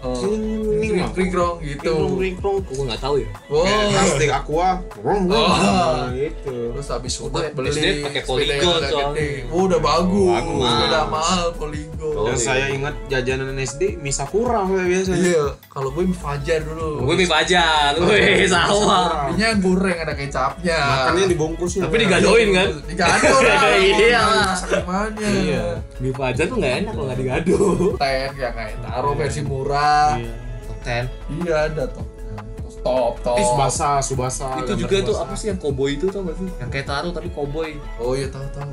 Oh. 0.05 0.13
Kring, 0.21 1.01
Kring 1.17 1.29
krong 1.33 1.57
gitu. 1.65 1.93
ringkrong. 2.13 2.61
Gue 2.61 2.83
nggak 2.85 3.01
tahu 3.01 3.15
ya. 3.21 3.29
Oh. 3.49 3.65
Kayak 3.65 3.85
plastik 3.89 4.31
aqua. 4.33 4.69
Rong, 5.01 5.23
rong. 5.25 5.49
Oh. 5.49 5.57
Nah, 5.57 6.13
gitu. 6.13 6.55
Terus 6.77 6.87
habis 6.93 7.13
sunat 7.17 7.53
beli 7.57 7.69
pakai 8.05 8.21
yang 8.21 8.61
agak 8.77 8.89
soalnya. 8.93 9.25
Oh, 9.49 9.65
udah 9.65 9.79
bagus. 9.81 10.29
Bagus. 10.29 10.69
Sepeda 10.69 11.01
mahal 11.09 11.45
Polygon. 11.57 12.13
Oh, 12.15 12.29
Yang 12.29 12.39
iya. 12.39 12.45
saya 12.45 12.65
ingat 12.69 12.95
jajanan 13.09 13.57
SD 13.57 13.81
mie 13.97 14.13
sakura 14.13 14.61
saya 14.69 14.85
biasa. 14.85 15.11
Iya, 15.17 15.45
kalau 15.73 15.89
gue 15.89 16.03
mie 16.05 16.17
fajar 16.17 16.59
dulu. 16.61 16.89
Gue 17.01 17.15
mie 17.17 17.29
pajar, 17.29 17.91
gue 17.97 18.45
sama. 18.45 18.99
Minyak 19.33 19.57
goreng 19.65 19.97
ada 19.97 20.13
kecapnya. 20.13 20.79
Makannya 20.79 21.25
dibungkusnya. 21.33 21.81
Tapi 21.89 21.95
digadoin 22.05 22.47
kan? 22.53 22.67
Digado 22.85 23.33
lah. 23.41 23.63
Iya. 23.75 24.23
Gimana? 24.65 25.25
Iya. 25.25 25.65
Mie 25.99 26.13
pajar 26.13 26.45
tuh 26.45 26.57
nggak 26.61 26.74
enak 26.81 26.91
kalau 26.95 27.05
nggak 27.07 27.19
digado. 27.19 27.57
Ten 28.03 28.29
yang 28.35 28.53
kayak 28.55 28.75
taruh 28.83 29.13
versi 29.15 29.41
murah. 29.45 30.19
Iya. 30.19 30.33
Top 30.65 30.77
ten. 30.83 31.03
Iya 31.31 31.55
ada 31.71 31.83
top. 31.87 32.07
Top 32.85 33.13
top. 33.25 33.37
Eh, 33.41 33.45
subasa, 33.45 33.89
subasa. 34.03 34.47
Itu 34.61 34.73
juga 34.77 34.97
tuh 35.01 35.15
apa 35.17 35.33
sih 35.33 35.49
yang 35.49 35.59
koboi 35.61 35.97
itu 35.97 36.05
tau 36.13 36.21
gak 36.21 36.37
sih? 36.37 36.49
Yang 36.61 36.69
kayak 36.69 36.87
taruh 36.89 37.11
tapi 37.13 37.29
koboi. 37.33 37.81
Oh 37.97 38.13
iya 38.13 38.29
tahu 38.29 38.45
tahu. 38.53 38.71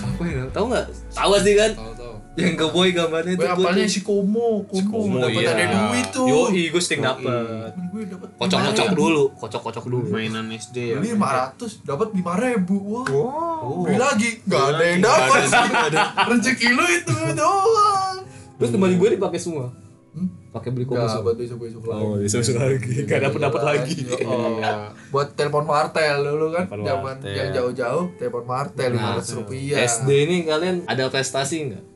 Apa 0.00 0.22
ya? 0.24 0.42
Tahu 0.48 0.64
nggak? 0.72 0.86
Tahu 1.12 1.30
sih 1.44 1.54
kan? 1.58 1.70
Tahu. 1.76 1.95
Yang 2.36 2.54
koboi 2.60 2.92
gambarnya 2.92 3.32
itu. 3.32 3.40
Gue 3.40 3.48
apalnya 3.48 3.86
si 3.88 4.00
Komo, 4.00 4.68
Si 4.68 4.84
Komo, 4.84 5.08
Komo, 5.08 5.16
dapat 5.18 5.40
iya. 5.40 5.50
ada 5.50 5.64
duit 5.72 6.06
tuh. 6.12 6.26
Yoi, 6.28 6.62
gue 6.68 6.82
sering 6.84 7.00
Yoi. 7.00 7.08
dapet. 7.08 7.32
Temen 7.72 7.86
gue 7.88 8.02
dapat 8.06 8.28
Kocok-kocok 8.36 8.88
dulu, 8.92 9.24
kocok-kocok 9.34 9.84
dulu. 9.88 10.06
mainan 10.12 10.46
SD 10.50 10.76
ya. 10.92 10.96
Beli 11.00 11.16
500, 11.16 11.80
dapat 11.82 12.08
5000. 12.12 12.20
Wah. 12.68 13.06
Wow. 13.08 13.88
Beli 13.88 13.96
lagi, 13.96 14.30
gak 14.44 14.64
ada 14.70 14.84
yang 14.84 15.00
dapat. 15.00 15.40
ada. 15.48 16.02
Rezeki 16.30 16.68
lu 16.76 16.84
itu 16.84 17.16
doang. 17.32 18.16
Terus 18.56 18.70
kembali 18.70 18.94
gue 18.94 19.08
dipakai 19.16 19.40
semua. 19.40 19.72
Hmm? 20.12 20.28
Pakai 20.48 20.72
beli 20.72 20.84
komo 20.84 20.96
Gak, 20.98 21.12
semua. 21.12 21.24
buat 21.28 21.36
besok-besok 21.36 21.82
lagi. 21.86 22.00
Oh, 22.02 22.16
besok-besok 22.16 22.56
lagi. 22.56 22.92
Gak 23.04 23.20
dapet 23.20 23.40
dapet 23.42 23.62
lagi. 23.62 23.96
Oh. 24.24 24.56
Iya. 24.56 24.72
Buat 25.08 25.36
telepon 25.36 25.64
martel 25.64 26.20
dulu 26.20 26.52
kan, 26.52 26.64
zaman 26.68 27.16
yang 27.22 27.48
jauh-jauh, 27.52 28.12
telepon 28.16 28.44
martel 28.44 28.92
Nah, 28.92 29.20
500 29.20 29.38
rupiah. 29.40 29.76
SD 29.84 30.08
ini 30.24 30.36
kalian 30.44 30.76
ada 30.84 31.08
prestasi 31.08 31.56
nggak? 31.68 31.95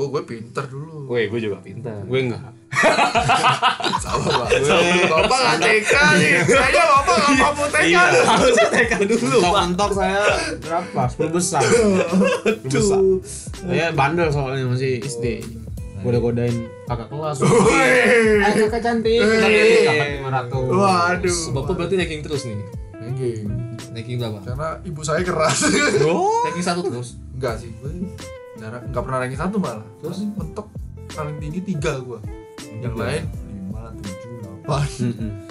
Oh, 0.00 0.08
gue 0.08 0.24
pinter 0.24 0.64
dulu. 0.64 1.12
Gue, 1.12 1.28
gue 1.28 1.40
juga 1.44 1.60
pintar. 1.60 2.00
Gue 2.08 2.24
enggak. 2.24 2.40
Sabar 4.00 4.48
pak. 4.48 4.48
Bapak 5.12 5.38
nggak 5.44 5.58
TK 5.60 5.94
nih. 6.16 6.32
Kayaknya 6.48 6.82
bapak 6.88 7.16
nggak 7.20 7.32
mampu 7.36 7.64
TK. 7.68 7.84
Iya. 7.84 8.02
Harusnya 8.24 8.68
TK 8.72 8.92
dulu, 9.12 9.38
mentok 9.44 9.90
saya 9.92 10.20
berapa? 10.56 11.02
10 11.04 11.36
besar. 11.36 11.60
10 11.60 12.64
besar. 12.64 13.00
Saya 13.52 13.86
bandel 13.92 14.32
soalnya 14.32 14.64
masih 14.72 15.04
SD. 15.04 15.44
Goda-godain 16.00 16.64
kakak 16.88 17.12
kelas. 17.12 17.36
Ayo 17.44 18.72
kakak 18.72 18.80
cantik. 18.80 19.20
Wih. 19.20 19.84
Dapat 19.84 20.48
500. 20.48 20.80
Waduh. 20.80 21.40
Bapak 21.60 21.72
berarti 21.76 21.94
ranking 22.00 22.24
terus 22.24 22.48
nih. 22.48 22.56
Ranking. 22.96 23.44
Ranking 23.92 24.16
berapa? 24.16 24.38
Karena 24.48 24.68
ibu 24.80 25.00
saya 25.04 25.20
keras. 25.20 25.68
Oh. 26.08 26.48
Ranking 26.48 26.64
satu 26.64 26.80
terus. 26.88 27.20
Enggak 27.36 27.60
sih, 27.60 27.68
jarang 28.58 28.82
nggak 28.90 29.02
pernah 29.06 29.18
ranking 29.22 29.40
satu 29.40 29.56
malah. 29.62 29.86
Terus 30.02 30.18
mentok 30.26 30.66
paling 31.12 31.36
tinggi 31.38 31.60
tiga 31.62 32.00
gue. 32.02 32.18
Yang 32.80 32.94
Tiga. 32.94 33.02
lain 33.04 33.24
lima, 33.50 33.82
tujuh, 33.98 34.30
delapan. 34.42 34.86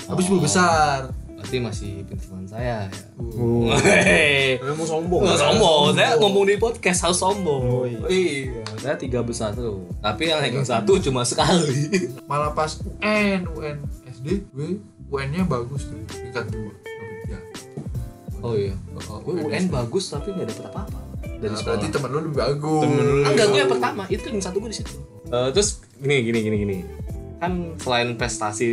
Habis 0.10 0.24
sepuluh 0.28 0.44
besar. 0.44 1.00
Berarti 1.40 1.56
masih 1.64 2.04
pinteran 2.04 2.44
saya 2.44 2.92
ya. 2.92 3.00
Oh. 3.16 3.72
Hehehe. 3.72 4.60
Kamu 4.60 4.84
sombong. 4.84 5.24
Nggak 5.24 5.40
sombong, 5.40 5.84
saya 5.96 6.12
ngomong 6.20 6.44
di 6.44 6.60
podcast 6.60 7.00
harus 7.08 7.16
sombong. 7.16 7.64
Oh, 7.64 7.84
iya. 7.88 8.04
iya, 8.12 8.60
saya 8.76 9.00
tiga 9.00 9.24
besar 9.24 9.56
tuh. 9.56 9.88
Tapi 10.04 10.28
yang 10.28 10.44
ranking 10.44 10.68
satu 10.68 11.00
cuma 11.00 11.24
sekali. 11.24 12.12
Malah 12.28 12.52
pas 12.52 12.76
UN, 13.00 13.48
UN 13.56 13.78
SD, 14.12 14.52
gue 14.52 14.84
UN-nya 15.08 15.48
bagus 15.48 15.88
tuh, 15.88 16.04
tingkat 16.12 16.44
dua. 16.52 16.76
Dapet 16.76 17.08
tiga. 17.24 17.40
Oh 18.44 18.54
iya. 18.60 18.76
Oh, 19.08 19.24
Gue 19.24 19.40
UN 19.40 19.72
bagus 19.72 20.12
tapi 20.12 20.36
nggak 20.36 20.52
dapet 20.52 20.68
apa-apa 20.68 21.09
dari 21.40 21.50
Nah, 21.50 21.56
sekolah. 21.56 21.76
berarti 21.76 21.88
temen 21.90 22.10
lu 22.10 22.20
lebih 22.22 22.38
bagus. 22.38 22.82
Temen 22.84 23.02
lu. 23.02 23.22
Enggak, 23.24 23.46
gue 23.48 23.58
yang 23.58 23.72
pertama. 23.72 24.02
Itu 24.06 24.22
ranking 24.22 24.44
satu 24.44 24.58
gue 24.60 24.70
di 24.70 24.78
situ. 24.78 24.94
Eh, 25.26 25.50
terus 25.50 25.70
gini, 25.96 26.16
gini, 26.22 26.40
gini, 26.42 26.58
gini. 26.60 26.78
Kan 27.40 27.52
selain 27.80 28.14
prestasi 28.14 28.68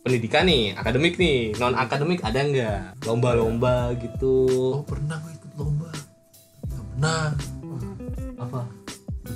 pendidikan 0.00 0.46
nih, 0.46 0.72
akademik 0.72 1.18
nih, 1.18 1.58
non 1.58 1.74
akademik 1.74 2.22
ada 2.22 2.38
nggak 2.38 2.78
lomba-lomba 3.02 3.90
gitu? 3.98 4.46
Oh 4.78 4.84
pernah 4.86 5.18
gue 5.18 5.34
ikut 5.34 5.52
lomba. 5.56 5.90
Nggak 6.62 6.84
pernah. 6.88 7.22
Apa? 8.38 8.60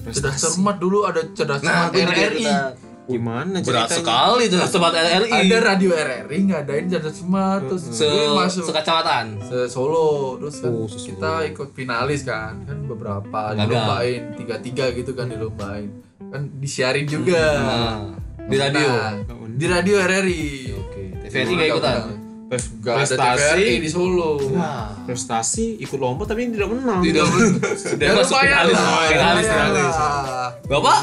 Cerdas 0.07 0.39
cermat 0.39 0.79
dulu 0.79 1.03
ada 1.03 1.19
cerdas 1.35 1.63
Nah, 1.63 1.91
cermat 1.91 2.15
RRI. 2.15 2.47
Gimana 3.07 3.57
Berat 3.57 3.87
ceritanya? 3.87 3.97
sekali 3.97 4.45
tuh 4.47 4.59
tempat 4.61 4.93
RRI. 4.93 5.31
Ada 5.31 5.57
radio 5.65 5.91
RRI 5.93 6.39
ngadain 6.45 6.85
cerdas 6.87 7.15
cermat 7.15 7.61
terus 7.65 7.83
se 7.89 8.03
gue 8.03 8.27
masuk 8.33 8.63
sekacamatan. 8.65 9.27
se 9.41 9.57
Solo 9.67 10.07
terus 10.37 10.59
kan 10.59 10.71
Oh, 10.71 10.85
kita 10.85 11.33
ikut 11.47 11.69
finalis 11.73 12.23
kan 12.23 12.59
kan 12.63 12.79
beberapa 12.83 13.41
Gagal. 13.53 13.63
dilombain 13.63 14.23
tiga 14.35 14.57
tiga 14.59 14.85
gitu 14.91 15.11
kan 15.13 15.27
dilombain 15.27 15.89
kan 16.27 16.43
disiarin 16.57 17.07
juga 17.07 17.45
Nah, 17.57 17.99
di 18.43 18.57
radio. 18.57 18.87
Nah, 18.89 19.13
di 19.49 19.67
radio 19.67 19.95
RRI 19.97 20.45
Oke, 20.77 21.03
TVRI 21.23 21.53
nggak 21.53 21.69
ikutan. 21.73 21.99
Pres- 22.47 22.71
Gak 22.79 22.95
ada 23.11 23.35
TVRI 23.35 23.83
di 23.83 23.89
Solo 23.89 24.39
Wah. 24.55 24.95
prestasi 25.03 25.79
ikut 25.79 25.97
lomba 25.97 26.23
tapi 26.23 26.47
tidak 26.47 26.71
menang. 26.71 27.03
Tidak 27.03 27.25
sudah 27.83 28.07
Ya, 28.07 28.15
masuk 28.15 28.39
finalis, 28.39 28.71
lah, 28.73 28.87
finalis, 29.05 29.45
lumayan 29.45 29.51
finalis. 29.51 29.97
Bapak? 30.65 30.99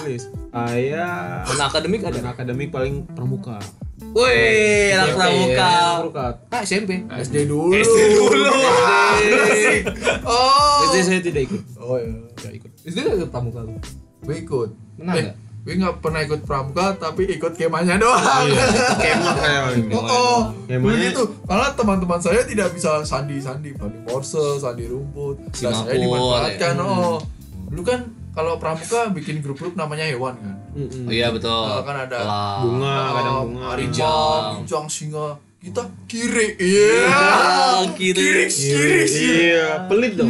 Saya 0.48 1.08
Non 1.44 1.60
akademik 1.62 2.00
ada. 2.02 2.14
dan 2.14 2.26
akademik 2.28 2.70
paling 2.70 3.04
pramuka. 3.08 3.60
Wih, 4.14 4.94
anak 4.94 5.08
SMP, 5.10 5.18
pramuka. 5.18 5.72
Pramuka. 5.98 6.26
Ah, 6.48 6.62
SMP. 6.62 6.92
SD 7.04 7.36
dulu 7.44 7.74
SD 7.74 8.00
dulu. 8.14 8.44
oh 10.26 10.80
SD 10.86 10.96
saya 11.02 11.20
tidak 11.20 11.42
ikut. 11.44 11.62
oh 11.78 11.98
iya 11.98 12.14
Tidak 12.36 12.54
ikut. 12.56 12.72
SD 12.84 12.98
ikut 13.00 13.30
pramuka 13.30 13.60
lu? 13.62 13.76
gue 14.24 14.36
ikut 14.38 14.70
Menang 14.96 15.16
eh, 15.18 15.24
nggak? 15.26 15.36
Gue 15.64 15.74
nggak 15.74 15.96
pernah 15.98 16.20
ikut 16.20 16.44
pramuka 16.44 16.92
tapi 16.94 17.24
ikut 17.30 17.54
kemahnya 17.54 17.96
doang 17.96 18.20
Iya, 18.46 18.66
kemah 19.06 19.34
paling. 19.64 19.88
Oh, 19.90 20.04
oh. 20.04 20.40
Kemahnya- 20.66 20.84
begitu. 21.10 21.24
Karena 21.42 21.68
teman-teman 21.72 22.20
saya 22.20 22.44
tidak 22.44 22.72
bisa 22.72 23.00
sandi-sandi, 23.02 23.72
sandi 23.72 24.04
morse, 24.04 24.60
sandi 24.60 24.86
rumput. 24.86 25.40
Nah, 25.58 25.72
saya 25.74 25.96
dimanfaatkan. 25.96 26.74
ya. 26.74 26.84
Oh, 26.84 27.16
dulu 27.66 27.82
kan 27.82 28.00
kalau 28.32 28.58
pramuka 28.58 29.08
bikin 29.10 29.40
grup-grup 29.40 29.74
namanya 29.74 30.04
hewan 30.04 30.36
kan. 30.36 30.56
Oh 30.76 31.10
iya 31.10 31.30
betul. 31.30 31.54
Nah, 31.64 31.80
kan 31.82 31.98
ada 32.04 32.18
Elang. 32.18 32.60
bunga, 32.62 32.96
kadang 33.14 33.34
Oh, 33.34 33.44
bunga. 33.46 33.66
harimau, 33.70 34.28
kijang, 34.60 34.88
singa. 34.88 35.28
Kita 35.58 35.80
kiri, 36.04 36.60
iya. 36.60 37.08
Ah, 37.08 37.88
kiri. 37.90 38.52
kiri, 38.52 38.52
kiri, 38.52 39.02
Iya, 39.48 39.88
pelit 39.88 40.20
dong. 40.20 40.28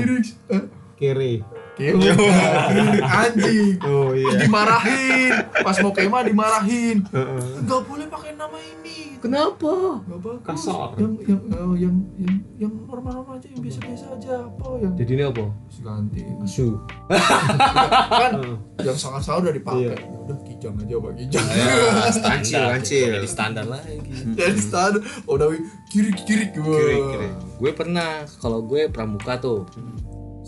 kiri. 0.95 1.41
Kiri. 1.73 1.97
Kiri, 1.97 2.99
anjing. 3.01 3.75
Oh 3.81 4.11
iya. 4.11 4.29
Dimarahin, 4.39 5.31
pas 5.55 5.75
mau 5.79 5.89
kemah 5.89 6.21
dimarahin. 6.21 7.01
Heeh. 7.03 7.43
Enggak 7.59 7.81
boleh 7.83 8.05
pakai 8.05 8.31
nama 8.33 8.53
ini. 8.55 9.17
Kenapa? 9.17 9.99
Enggak 9.99 10.19
bagus. 10.21 10.45
Kasar. 10.45 10.93
Yang 10.95 11.13
yang 11.25 11.41
oh, 11.55 11.73
yang 11.73 11.95
yang 12.15 12.35
yang 12.59 12.73
normal-normal 12.83 13.35
aja, 13.35 13.47
yang 13.47 13.61
biasa-biasa 13.61 14.05
aja. 14.11 14.33
Apa 14.43 14.67
yang 14.77 14.93
Jadi 14.93 15.11
ini 15.11 15.23
apa? 15.23 15.45
Ganti 15.75 16.21
Su. 16.45 16.77
kan 17.09 18.31
yang 18.87 18.95
sangat-sangat 18.95 19.39
udah 19.41 19.53
dipakai 19.53 19.81
Iya. 19.83 19.93
ya 19.95 20.17
udah 20.23 20.37
kijang 20.45 20.75
aja 20.77 20.95
pak 20.95 21.11
kijang 21.17 21.45
Ya, 21.45 21.65
Kancil, 21.91 22.13
standar. 22.13 22.63
kancil. 22.71 23.09
Jadi 23.11 23.27
standar 23.27 23.65
lagi. 23.65 23.95
jadi 24.31 24.59
standar 24.59 25.01
udah 25.25 25.47
wi- 25.49 25.65
kiri 25.85 26.11
kiri 26.15 26.45
gue 26.49 26.61
Kiri, 26.61 26.97
kiri. 27.03 27.27
Gue 27.55 27.71
pernah 27.71 28.09
kalau 28.37 28.61
gue 28.61 28.87
pramuka 28.87 29.35
tuh 29.37 29.67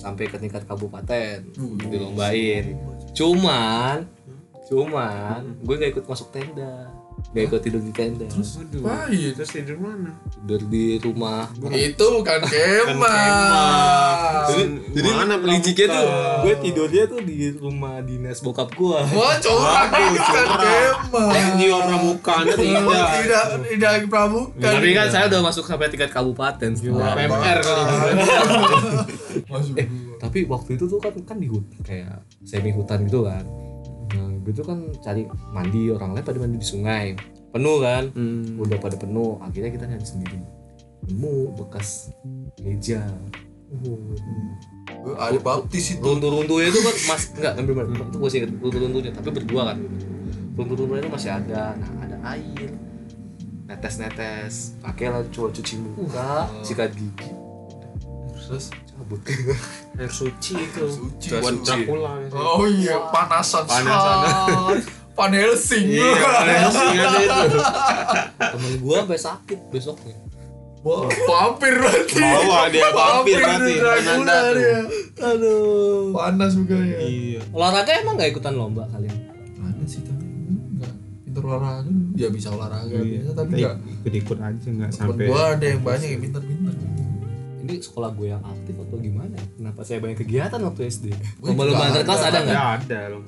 sampai 0.06 0.30
ke 0.30 0.38
tingkat 0.38 0.62
kabupaten 0.70 1.50
dilombain. 1.90 2.78
Cuman, 3.18 4.06
cuman 4.70 5.42
gue 5.66 5.76
gak 5.82 5.92
ikut 5.98 6.06
masuk 6.06 6.30
tenda, 6.30 6.94
gak 7.28 7.44
ikut 7.44 7.60
tidur 7.60 7.80
di 7.80 7.90
tenda. 7.90 8.24
Waduh. 8.28 8.82
Pahit. 8.82 9.34
Terus 9.34 9.50
tidur 9.52 9.78
mana? 9.78 10.12
tidur 10.36 10.62
di 10.64 10.98
rumah. 10.98 11.48
itu 11.72 12.06
bukan 12.14 12.40
kemah 12.44 14.46
Jadi 14.88 15.10
Mana 15.10 15.36
liciknya 15.38 15.86
tuh, 15.90 16.00
pramuka? 16.00 16.42
gue 16.42 16.54
tidurnya 16.62 17.04
tuh 17.06 17.20
di 17.20 17.52
rumah 17.52 18.00
dinas 18.00 18.40
bokap 18.40 18.72
gue. 18.72 18.98
wah 19.10 19.36
corak 19.36 19.90
Waduh, 19.90 20.12
itu 20.12 20.24
kan 20.24 20.46
corak. 20.48 20.96
kemah 21.02 21.30
Yang 21.30 21.50
jiwa 21.58 21.78
pramuka 21.82 22.32
Anda 22.36 22.48
Oh, 22.48 22.58
tidak. 22.58 23.08
tidak 23.18 23.44
tidak 23.66 23.92
pramuka 24.06 24.68
Tapi 24.70 24.90
kan 24.92 25.08
saya 25.10 25.24
udah 25.28 25.42
masuk 25.42 25.64
sampai 25.66 25.88
tingkat 25.88 26.10
kabupaten. 26.10 26.70
Setelah- 26.72 27.16
PMR 27.16 27.58
kali 27.60 27.84
itu. 27.84 28.04
masuk 29.46 29.74
Eh, 29.76 29.86
tapi 30.18 30.38
waktu 30.46 30.74
itu 30.74 30.86
tuh 30.86 30.98
kan 30.98 31.12
kan 31.26 31.36
di 31.36 31.46
hutan 31.46 31.78
kayak 31.82 32.22
semi 32.42 32.70
hutan 32.70 33.02
gitu 33.04 33.24
kan. 33.24 33.44
Gue 34.46 34.54
tuh 34.54 34.62
kan 34.62 34.78
cari 35.02 35.26
mandi 35.50 35.90
orang 35.90 36.14
lain 36.14 36.22
pada 36.22 36.38
mandi 36.38 36.62
di 36.62 36.68
sungai. 36.70 37.18
Penuh 37.50 37.82
kan? 37.82 38.14
Hmm. 38.14 38.62
Udah 38.62 38.78
pada 38.78 38.94
penuh. 38.94 39.42
Akhirnya 39.42 39.74
kita 39.74 39.90
nyari 39.90 40.06
sendiri. 40.06 40.38
Nemu 41.10 41.58
bekas 41.58 42.14
meja. 42.62 43.02
Gue 43.74 45.14
ada 45.18 45.40
baptis 45.42 45.98
itu 45.98 46.06
Runtuh-runtuhnya 46.06 46.70
itu 46.70 46.80
kan 46.86 46.96
mas 47.10 47.24
enggak 47.34 47.52
ngambil 47.58 47.74
mana? 47.82 48.06
Itu 48.06 48.18
gue 48.22 48.30
sih 48.30 48.40
runtuh-runtuhnya 48.46 49.12
tapi 49.18 49.34
berdua 49.34 49.74
kan. 49.74 49.78
Runtuh-runtuhnya 50.54 51.02
itu 51.02 51.10
masih 51.10 51.32
ada. 51.34 51.74
Nah, 51.74 51.92
ada 52.06 52.18
air. 52.38 52.70
Netes-netes. 53.66 54.78
Pakailah 54.86 55.26
coba 55.34 55.50
cuci 55.50 55.82
muka, 55.82 56.46
sikat 56.62 56.94
gigi, 56.94 57.34
terus 58.46 58.70
cabut. 59.06 59.22
Air 59.96 60.10
suci 60.12 60.54
itu. 60.58 60.84
suci 60.84 61.28
Buat 61.32 61.54
suci. 61.56 61.70
Dracula. 61.86 62.12
biasanya. 62.18 62.42
oh 62.42 62.66
iya 62.66 62.96
panasan 63.08 63.64
Panasan. 63.64 64.18
Pan 65.16 65.32
Helsing 65.32 65.86
Iya, 65.88 66.12
paling 66.12 66.60
aja 66.60 67.20
itu. 67.24 67.60
Temen 68.36 68.74
gua 68.80 68.96
sampai 69.00 69.16
sakit 69.18 69.60
besoknya. 69.70 70.16
Wah, 70.82 71.08
vampir 71.08 71.72
berarti. 71.74 72.20
Bawa 72.20 72.68
dia 72.68 72.90
vampir 72.92 73.40
berarti. 73.40 73.74
Dracula 73.76 74.20
tuh. 74.20 74.54
dia. 74.54 74.80
Aduh. 75.24 76.12
Panas 76.12 76.52
mukanya. 76.54 76.98
Iya. 77.00 77.42
Olahraga 77.50 77.92
emang 77.96 78.18
gak 78.18 78.30
ikutan 78.30 78.54
lomba 78.54 78.84
kalian? 78.88 79.16
Ada 79.58 79.84
sih 79.86 80.04
tapi 80.04 80.26
enggak 80.76 80.92
pintar 81.24 81.42
olahraga. 81.44 81.90
Ya 82.14 82.28
bisa 82.28 82.48
olahraga 82.50 82.92
Iya. 82.92 83.02
biasa 83.02 83.32
tapi 83.34 83.52
enggak. 83.56 83.76
ikut-ikut 83.96 84.38
aja 84.38 84.68
nggak 84.68 84.90
Temen 84.92 85.10
sampai. 85.16 85.26
gua 85.26 85.42
ada 85.50 85.66
yang 85.66 85.82
banyak 85.82 86.10
yang 86.12 86.22
pintar-pintar. 86.22 86.74
Ini 87.66 87.82
sekolah 87.82 88.10
gue 88.12 88.28
yang 88.30 88.42
aktif 88.42 88.76
atau 88.78 88.96
gimana? 88.96 89.34
ya? 89.34 89.46
Kenapa 89.52 89.82
saya 89.82 89.98
banyak 89.98 90.18
kegiatan 90.18 90.60
waktu 90.62 90.82
SD? 90.86 91.06
Gue 91.10 91.50
Lomba-lomba 91.50 91.84
antar 91.84 92.04
kelas 92.04 92.22
ada. 92.22 92.30
ada 92.30 92.38
Ya 92.38 92.46
nggak? 92.46 92.68
ada 92.80 93.00
loh. 93.10 93.22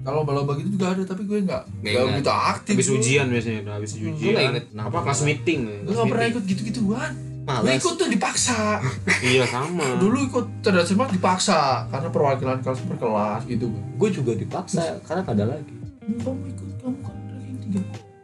Kalau 0.00 0.24
lomba 0.24 0.56
gitu 0.56 0.70
juga 0.72 0.86
ada 0.90 1.02
tapi 1.04 1.22
gue 1.24 1.38
enggak. 1.40 1.62
Nggak 1.66 1.76
Enggak 1.82 2.00
ingat. 2.00 2.12
begitu 2.14 2.30
aktif. 2.32 2.72
Habis 2.72 2.90
ujian 2.94 3.26
biasanya 3.28 3.58
udah 3.60 3.74
habis 3.74 3.90
Lu 3.92 4.00
ujian. 4.08 4.32
nggak 4.32 4.44
inget? 4.48 4.64
Apa 4.72 4.98
kelas 5.02 5.20
meeting? 5.22 5.60
Gue 5.82 5.92
enggak 5.92 6.08
pernah 6.08 6.26
ikut 6.30 6.44
gitu-gituan. 6.46 7.12
Gue 7.40 7.56
Males. 7.66 7.76
ikut 7.76 7.94
tuh 7.96 8.08
dipaksa. 8.08 8.58
Iya 9.26 9.44
sama. 9.44 9.86
Dulu 9.98 10.18
ikut 10.24 10.44
cerdas 10.60 10.86
cermat 10.86 11.10
dipaksa 11.10 11.60
karena 11.88 12.08
perwakilan 12.08 12.58
kelas 12.60 12.80
per 12.80 12.96
kelas 12.96 13.42
gitu. 13.44 13.66
Gue 13.98 14.08
juga 14.08 14.32
dipaksa 14.32 15.02
karena 15.02 15.20
nggak 15.20 15.34
ada 15.34 15.46
lagi. 15.50 15.74
Kamu 16.16 16.40
ikut, 16.48 16.68
kamu 16.78 16.96
kan 17.02 17.14
ranking 17.28 17.58
tiga. 17.60 17.80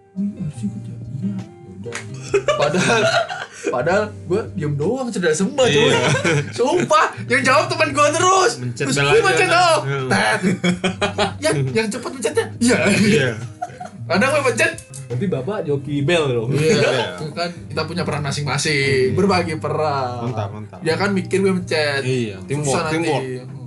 Oh 0.09 0.23
iya 0.23 0.41
harus 0.41 0.61
ikut 0.63 0.83
ya. 0.83 0.97
Iya. 1.19 1.37
Udah. 1.77 1.95
Padahal 2.57 3.03
Padahal 3.69 4.05
gue 4.23 4.41
diem 4.53 4.73
doang 4.73 5.09
cerdas 5.09 5.37
sembah 5.37 5.67
coy. 5.67 5.83
Iya. 5.85 5.99
Sumpah, 6.57 7.07
yang 7.27 7.43
jawab 7.43 7.65
teman 7.67 7.89
gue 7.91 8.07
terus. 8.11 8.53
Mencet 8.59 8.85
terus 8.85 8.97
gue 8.97 9.21
mencet 9.21 9.49
oh. 9.49 9.79
Hmm. 9.83 10.09
Tet. 10.09 10.41
yang 11.39 11.55
yang 11.71 11.87
cepet 11.87 12.11
mencetnya. 12.11 12.47
Iya. 12.59 12.79
Iya. 12.89 13.31
kadang 14.07 14.31
gue 14.31 14.43
pencet 14.47 14.73
Berarti 15.07 15.27
bapak 15.29 15.59
joki 15.63 15.97
bel 16.01 16.25
dong. 16.29 16.51
iya 16.53 17.15
itu 17.15 17.27
kan 17.31 17.47
kita 17.51 17.83
punya 17.85 18.03
peran 18.03 18.23
masing-masing 18.23 19.15
berbagi 19.15 19.55
peran 19.57 20.27
Mantap, 20.27 20.51
mantap. 20.51 20.79
dia 20.79 20.95
kan 20.95 21.11
mikir 21.11 21.39
gue 21.41 21.55
pencet 21.57 22.03
Iya, 22.03 22.39
teamwork, 22.43 22.75
nanti. 22.81 22.95
teamwork. 22.97 23.25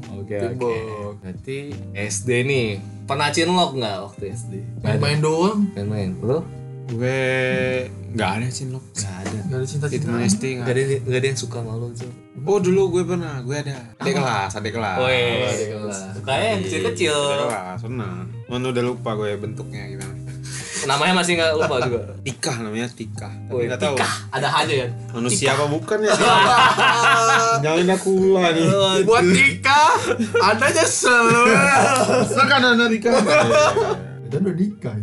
Oke 0.10 0.36
oke. 0.36 0.38
Teamwork. 0.38 1.16
Berarti 1.22 1.58
SD 1.94 2.30
nih. 2.44 2.68
Pernah 3.04 3.28
cinlok 3.30 3.72
nggak 3.74 3.98
waktu 4.02 4.24
SD? 4.30 4.54
main-main 4.80 5.20
doang 5.20 5.60
Main-main. 5.74 6.10
Lo? 6.20 6.40
Gue 6.90 7.22
nggak 8.10 8.30
ada 8.36 8.48
cinlok. 8.50 8.82
Nggak 8.92 9.16
ada. 9.16 9.38
gak 9.40 9.54
ada 9.54 9.58
Di 9.60 9.70
cinta-cinta 9.70 10.06
teman 10.08 10.22
SD 10.24 10.44
nggak 10.56 10.66
Gak 10.66 10.74
ada. 10.74 10.82
ada, 10.82 10.96
gak 11.06 11.20
ada 11.20 11.28
yang 11.28 11.40
suka 11.40 11.58
sama 11.60 11.74
lo 11.76 11.88
tuh. 11.94 12.12
Oh 12.42 12.58
dulu 12.58 12.82
gue 12.92 13.04
pernah, 13.04 13.36
gue 13.40 13.56
ada. 13.56 13.76
Adik 13.96 14.14
kelas, 14.16 14.52
adik 14.56 14.74
kelas. 14.74 14.98
Woi, 14.98 15.22
kelas. 15.70 16.00
sukanya 16.16 16.48
yang 16.50 16.62
kecil-kecil. 16.64 17.14
Adik 17.14 17.46
kelas, 17.48 17.80
pernah. 17.80 18.14
Mana 18.48 18.66
udah 18.68 18.84
lupa 18.84 19.10
gue 19.14 19.30
bentuknya 19.36 19.86
gimana. 19.88 20.18
Namanya 20.80 21.14
masih 21.14 21.36
nggak 21.36 21.52
lupa 21.54 21.76
juga. 21.84 22.02
Tika 22.24 22.54
namanya 22.58 22.88
Tika. 22.90 23.30
Tapi 23.30 23.54
Woi, 23.54 23.64
nggak 23.68 23.78
tahu. 23.78 23.94
Tika. 23.94 24.10
Ada 24.32 24.50
aja 24.56 24.74
ya. 24.74 24.88
Manusia 25.12 25.50
apa 25.54 25.66
bukan 25.68 25.98
ya? 26.02 26.14
Jangan 27.64 27.88
aku 27.92 28.14
lah 28.34 28.50
nih. 28.50 28.66
buat 29.04 29.24
Tika 29.28 29.82
anda 30.42 30.68
nyesel 30.72 31.26
Kan 32.50 32.62
ada 32.66 32.86
Tika. 32.88 33.12
dan 34.30 34.42
udah 34.42 34.56
nikah 34.56 34.94
Iya, 34.94 34.99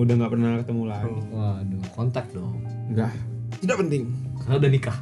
udah 0.00 0.14
nggak 0.16 0.30
pernah 0.30 0.50
ketemu 0.58 0.82
lagi. 0.84 1.14
Waduh, 1.28 1.82
kontak 1.92 2.26
dong. 2.30 2.62
Enggak. 2.86 3.12
Tidak 3.56 3.76
penting. 3.76 4.02
Karena 4.38 4.54
udah 4.56 4.70
nikah. 4.70 4.98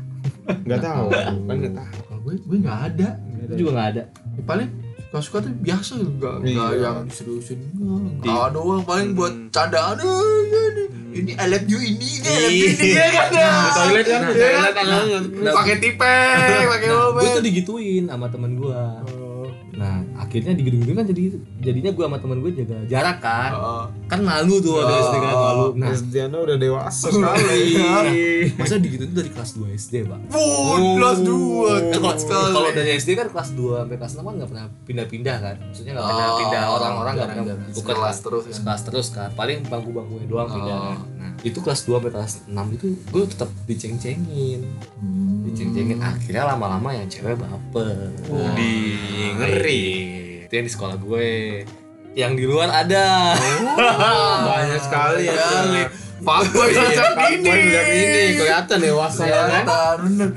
Nggak 0.63 0.81
tahu. 0.81 1.07
Kan 1.49 1.55
nggak 1.57 1.75
tahu. 1.75 1.99
kalau 2.03 2.21
gue 2.23 2.35
gue 2.41 2.59
nggak 2.59 2.81
ada 2.85 3.09
Itu 3.39 3.55
juga 3.57 3.71
nggak 3.73 3.89
ada. 3.91 4.03
Ya, 4.09 4.43
paling 4.45 4.69
suka 5.07 5.19
suka 5.23 5.39
tuh 5.41 5.53
biasa 5.57 5.93
gitu 5.97 6.13
nggak 6.15 6.35
nggak 6.43 6.69
Iya. 6.69 6.83
yang 6.83 6.99
seriusin 7.09 7.61
nggak 8.19 8.47
doang 8.51 8.83
paling 8.83 9.15
buat 9.15 9.33
candaan 9.49 9.97
"Eh, 9.97 10.05
iya 10.05 10.63
nih. 10.69 10.87
ini 11.17 11.33
I 11.33 11.47
love 11.47 11.65
you 11.65 11.79
ini 11.79 12.09
ini 12.13 12.27
I 12.27 12.37
love 12.37 12.53
you 12.53 12.67
ini 12.69 12.89
ya 12.91 13.07
kan 13.09 13.29
ya 13.33 13.51
toilet 13.73 14.05
kan? 14.05 14.21
Toilet 14.27 14.75
kan? 14.75 15.55
pakai 15.55 15.77
tipeng 15.79 16.37
pakai 16.67 16.87
Nah, 16.87 16.97
gue 16.99 17.15
mobil 17.15 17.29
tuh 17.31 17.43
digituin 17.43 18.05
sama 18.05 18.27
temen 18.29 18.53
gue. 18.57 18.83
Nah, 19.77 20.01
akhirnya 20.17 20.57
digituin 20.57 20.89
kan 20.91 21.05
jadi 21.05 21.37
jadinya 21.61 21.93
gue 21.93 22.01
sama 22.01 22.17
temen 22.17 22.41
gue 22.41 22.53
jaga 22.57 22.77
jarak 22.89 23.21
kan. 23.21 23.51
Kan 24.09 24.25
malu 24.25 24.57
tuh 24.59 24.81
ada 24.81 25.05
SD 25.05 25.17
kan 25.17 25.35
malu. 25.35 25.67
Nah, 25.77 25.93
Anda 25.93 26.39
udah 26.41 26.57
dewasa 26.57 27.07
sekali. 27.15 27.61
masa 28.57 28.81
digituin 28.81 29.13
tuh 29.13 29.21
dari 29.21 29.31
kelas 29.31 29.51
2 29.53 29.77
SD, 29.77 29.95
Pak. 30.09 30.19
Wuh, 30.33 30.97
kelas 30.97 31.19
dua 31.21 31.73
Kan 31.77 31.85
kalau 31.85 31.93
cepat 31.93 32.17
sekali 32.17 32.53
kalau 32.57 32.71
dari 32.73 32.91
SD 32.97 33.11
kan 33.15 33.29
kelas 33.29 33.49
2 33.53 33.81
sampai 33.85 33.97
kelas 33.97 34.13
6 34.15 34.23
kan 34.23 34.35
nggak 34.35 34.49
pernah 34.49 34.67
pindah-pindah 34.83 35.37
kan. 35.39 35.57
Maksudnya 35.63 35.93
pernah 35.95 36.27
Oh, 36.27 36.37
pindah 36.41 36.63
orang-orang 36.73 37.13
nggak 37.15 37.29
pernah 37.29 37.45
bukan 37.45 37.75
Sekelas 37.77 38.17
terus 38.19 38.43
kan? 38.43 38.55
Sekelas 38.57 38.81
terus 38.83 39.07
kan. 39.13 39.29
Paling 39.37 39.59
bangku-bangkunya 39.69 40.27
doang 40.27 40.49
pindah. 40.49 40.77
Oh. 40.79 40.97
Nah, 41.21 41.33
itu 41.47 41.63
kelas 41.63 41.87
2 41.87 41.95
sampai 42.03 42.11
kelas 42.11 42.33
6 42.51 42.75
itu 42.75 42.87
gue 43.15 43.23
tetap 43.31 43.51
diceng-cengin. 43.71 44.67
Diceng-cengin 45.47 46.03
akhirnya 46.03 46.43
lama-lama 46.51 46.91
yang 46.91 47.07
cewek 47.07 47.39
baper. 47.39 48.11
Di 48.59 48.75
ngeri. 49.39 49.87
Itu 50.51 50.53
yang 50.53 50.67
di 50.67 50.73
sekolah 50.75 50.97
gue. 50.99 51.63
Yang 52.19 52.33
di 52.35 52.45
luar 52.51 52.75
ada. 52.75 53.39
Banyak 54.43 54.81
sekali 54.83 55.31
ya. 55.31 55.87
Fuckboy 56.17 56.73
sejak 56.73 57.13
ini 57.29 57.45
sejak 57.45 57.87
ini 57.93 58.21
kelihatan 58.41 58.79
dewasa 58.81 59.23
ya 59.29 59.43
kan? 59.47 59.65
Bener 60.01 60.29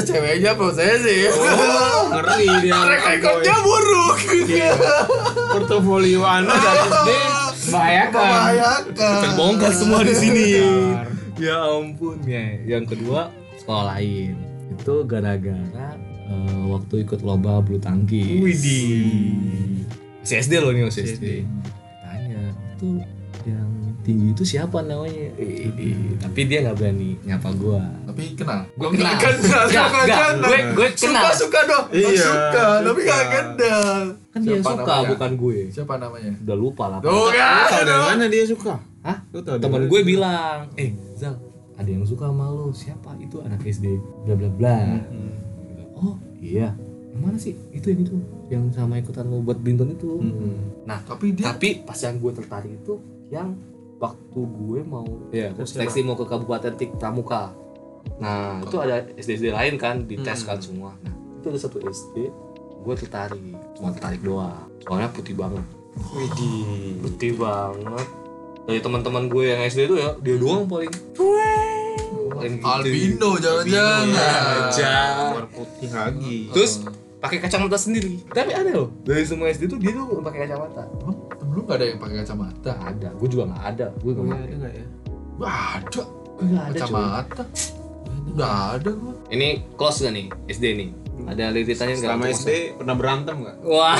ceweknya 0.00 0.56
posesif 0.56 1.36
Oh, 1.36 2.16
ngeri 2.16 2.48
dia. 2.64 2.74
Track 2.74 3.02
recordnya 3.06 3.56
buruk 3.60 4.18
Iya. 4.48 4.72
Portofolio 5.52 6.24
Anda 6.24 6.56
dari 6.56 6.88
membahayakan. 7.68 8.24
Membahayakan 8.24 8.82
Terbongkar 8.96 9.72
semua 9.76 10.00
di 10.02 10.14
sini. 10.16 10.46
Ya 11.38 11.56
ampun 11.60 12.18
ya. 12.24 12.58
Yang 12.64 12.96
kedua 12.96 13.30
sekolah 13.60 13.94
lain. 13.96 14.34
Itu 14.74 15.04
gara-gara 15.04 15.88
eh, 16.28 16.62
waktu 16.72 16.94
ikut 17.04 17.20
lomba 17.22 17.60
bulu 17.60 17.78
tangkis. 17.78 18.40
Widih. 18.40 19.84
Masih 20.24 20.36
SD 20.44 20.52
loh 20.60 20.72
nih 20.72 20.82
masih 20.88 21.02
SD. 21.04 21.12
SD. 21.14 21.26
Tanya 22.04 22.42
itu 22.76 22.88
yang 23.00 23.17
tinggi 24.08 24.32
itu 24.32 24.40
siapa 24.42 24.80
namanya? 24.80 25.36
Eh, 25.36 25.68
eh, 25.68 26.16
tapi 26.16 26.48
dia 26.48 26.64
nggak 26.64 26.76
berani 26.76 27.20
nyapa 27.22 27.52
gua. 27.54 27.84
Tapi 28.08 28.32
kenal 28.32 28.64
Gue 28.72 28.88
kenal. 28.90 29.14
kenal 29.14 29.36
Nggak, 29.38 29.64
nggak 29.68 29.86
nggak. 29.86 30.18
kenal. 30.24 30.48
Gue 30.48 30.58
gue 30.72 30.88
kenal. 30.90 31.22
Suka-suka 31.28 31.60
dong 31.62 31.86
Iya, 31.92 32.08
Suka 32.18 32.66
Tapi 32.80 33.00
suka. 33.00 33.12
gak 33.12 33.24
kenal 33.28 33.92
Kan 34.28 34.40
dia 34.40 34.50
Siapa 34.54 34.70
suka 34.72 34.80
namanya? 34.88 35.08
bukan 35.12 35.30
gue. 35.36 35.58
Siapa 35.68 35.94
namanya? 35.98 36.32
Udah 36.40 36.56
lupa 36.56 36.84
lah. 36.88 36.98
Tuh 36.98 37.28
kan 37.30 37.82
dari 37.84 38.02
mana 38.08 38.24
dia 38.26 38.44
suka? 38.44 38.74
Hah? 38.98 39.16
Mana 39.62 39.84
gue 39.84 40.00
bilang, 40.02 40.58
eh 40.74 40.90
Zal, 41.14 41.36
ada 41.74 41.86
yang 41.86 42.02
suka 42.02 42.26
sama 42.26 42.48
lo. 42.48 42.72
Siapa? 42.72 43.12
Itu 43.18 43.38
anak 43.40 43.60
SD. 43.62 43.86
Bla 44.24 44.34
bla 44.34 44.48
bla. 44.48 44.76
Hmm. 45.04 45.36
Oh 45.94 46.16
iya. 46.38 46.72
Yang 47.08 47.20
mana 47.20 47.36
sih? 47.36 47.54
Itu 47.70 47.86
yang 47.88 48.00
itu. 48.02 48.14
Yang 48.48 48.64
sama 48.72 48.96
ikutan 48.96 49.28
lo 49.28 49.38
buat 49.38 49.58
binton 49.58 49.92
itu. 49.92 50.16
Hmm. 50.16 50.72
Nah, 50.82 50.98
Tapi 51.04 51.32
dia 51.32 51.52
tapi 51.52 51.84
pas 51.84 51.96
yang 51.98 52.16
gue 52.16 52.32
tertarik 52.32 52.72
itu 52.72 52.96
yang 53.28 53.52
waktu 53.98 54.40
gue 54.40 54.80
mau 54.86 55.06
ya 55.34 55.50
Terus 55.54 55.74
seleksi 55.74 56.06
mau 56.06 56.14
ke 56.14 56.24
Kabupaten 56.24 56.72
Tik 56.78 57.02
Pramuka. 57.02 57.50
Nah, 58.22 58.62
itu 58.62 58.78
ada 58.78 59.04
SD-SD 59.18 59.50
lain 59.52 59.74
kan 59.76 60.06
dites 60.06 60.46
kan 60.46 60.58
semua. 60.62 60.94
Nah, 61.02 61.14
itu 61.42 61.46
ada 61.50 61.58
satu 61.58 61.82
SD 61.82 62.30
gue 62.78 62.94
tertarik, 62.94 63.58
cuma 63.74 63.90
tertarik 63.92 64.22
doang. 64.22 64.70
Soalnya 64.86 65.10
putih 65.10 65.34
banget. 65.34 65.66
Widih. 66.14 67.02
putih 67.02 67.32
banget 67.34 68.06
dari 68.68 68.84
teman-teman 68.84 69.26
gue 69.26 69.44
yang 69.48 69.60
SD 69.64 69.88
itu 69.88 69.96
ya 69.96 70.12
dia 70.20 70.36
doang 70.36 70.68
paling 70.68 70.92
paling 71.16 72.54
gitu. 72.60 72.68
Albino 72.68 73.30
jangan-jangan 73.40 74.06
aja 74.14 74.92
Warna 75.34 75.48
putih 75.50 75.88
lagi. 75.90 76.38
terus 76.52 76.84
pakai 77.18 77.40
kacamata 77.42 77.80
sendiri 77.80 78.20
tapi 78.30 78.52
ada 78.54 78.70
loh 78.70 78.92
dari 79.02 79.24
semua 79.24 79.48
SD 79.50 79.72
tuh 79.72 79.80
dia 79.80 79.90
tuh 79.90 80.20
pakai 80.22 80.46
kacamata 80.46 80.84
Emang 81.02 81.16
temen 81.48 81.56
lu 81.56 81.60
gak 81.64 81.76
ada 81.80 81.86
yang 81.88 81.98
pakai 81.98 82.16
kacamata? 82.20 82.72
Gak 82.76 82.92
ada. 82.92 83.08
Gue 83.16 83.28
juga 83.32 83.44
nggak 83.48 83.64
ada. 83.64 83.86
Gue 84.04 84.12
nggak 84.12 84.28
pakai. 84.28 84.44
ada 84.44 84.54
nggak 84.60 84.72
ya? 84.76 84.86
Wah, 85.38 85.66
ada. 85.80 86.02
Nggak 86.38 86.64
ada 86.64 86.76
Kacamata. 86.76 87.42
Udah 88.28 88.54
ada 88.76 88.90
gua. 88.92 89.14
Ini 89.32 89.48
close 89.74 90.04
gak 90.04 90.12
nih 90.14 90.26
SD 90.52 90.64
nih? 90.76 90.90
Ada 91.26 91.44
liritannya 91.50 91.94
nggak? 91.98 92.08
Selama 92.12 92.24
untuk 92.28 92.38
SD 92.38 92.50
pernah 92.78 92.94
berantem 92.94 93.36
nggak? 93.42 93.56
wah. 93.64 93.96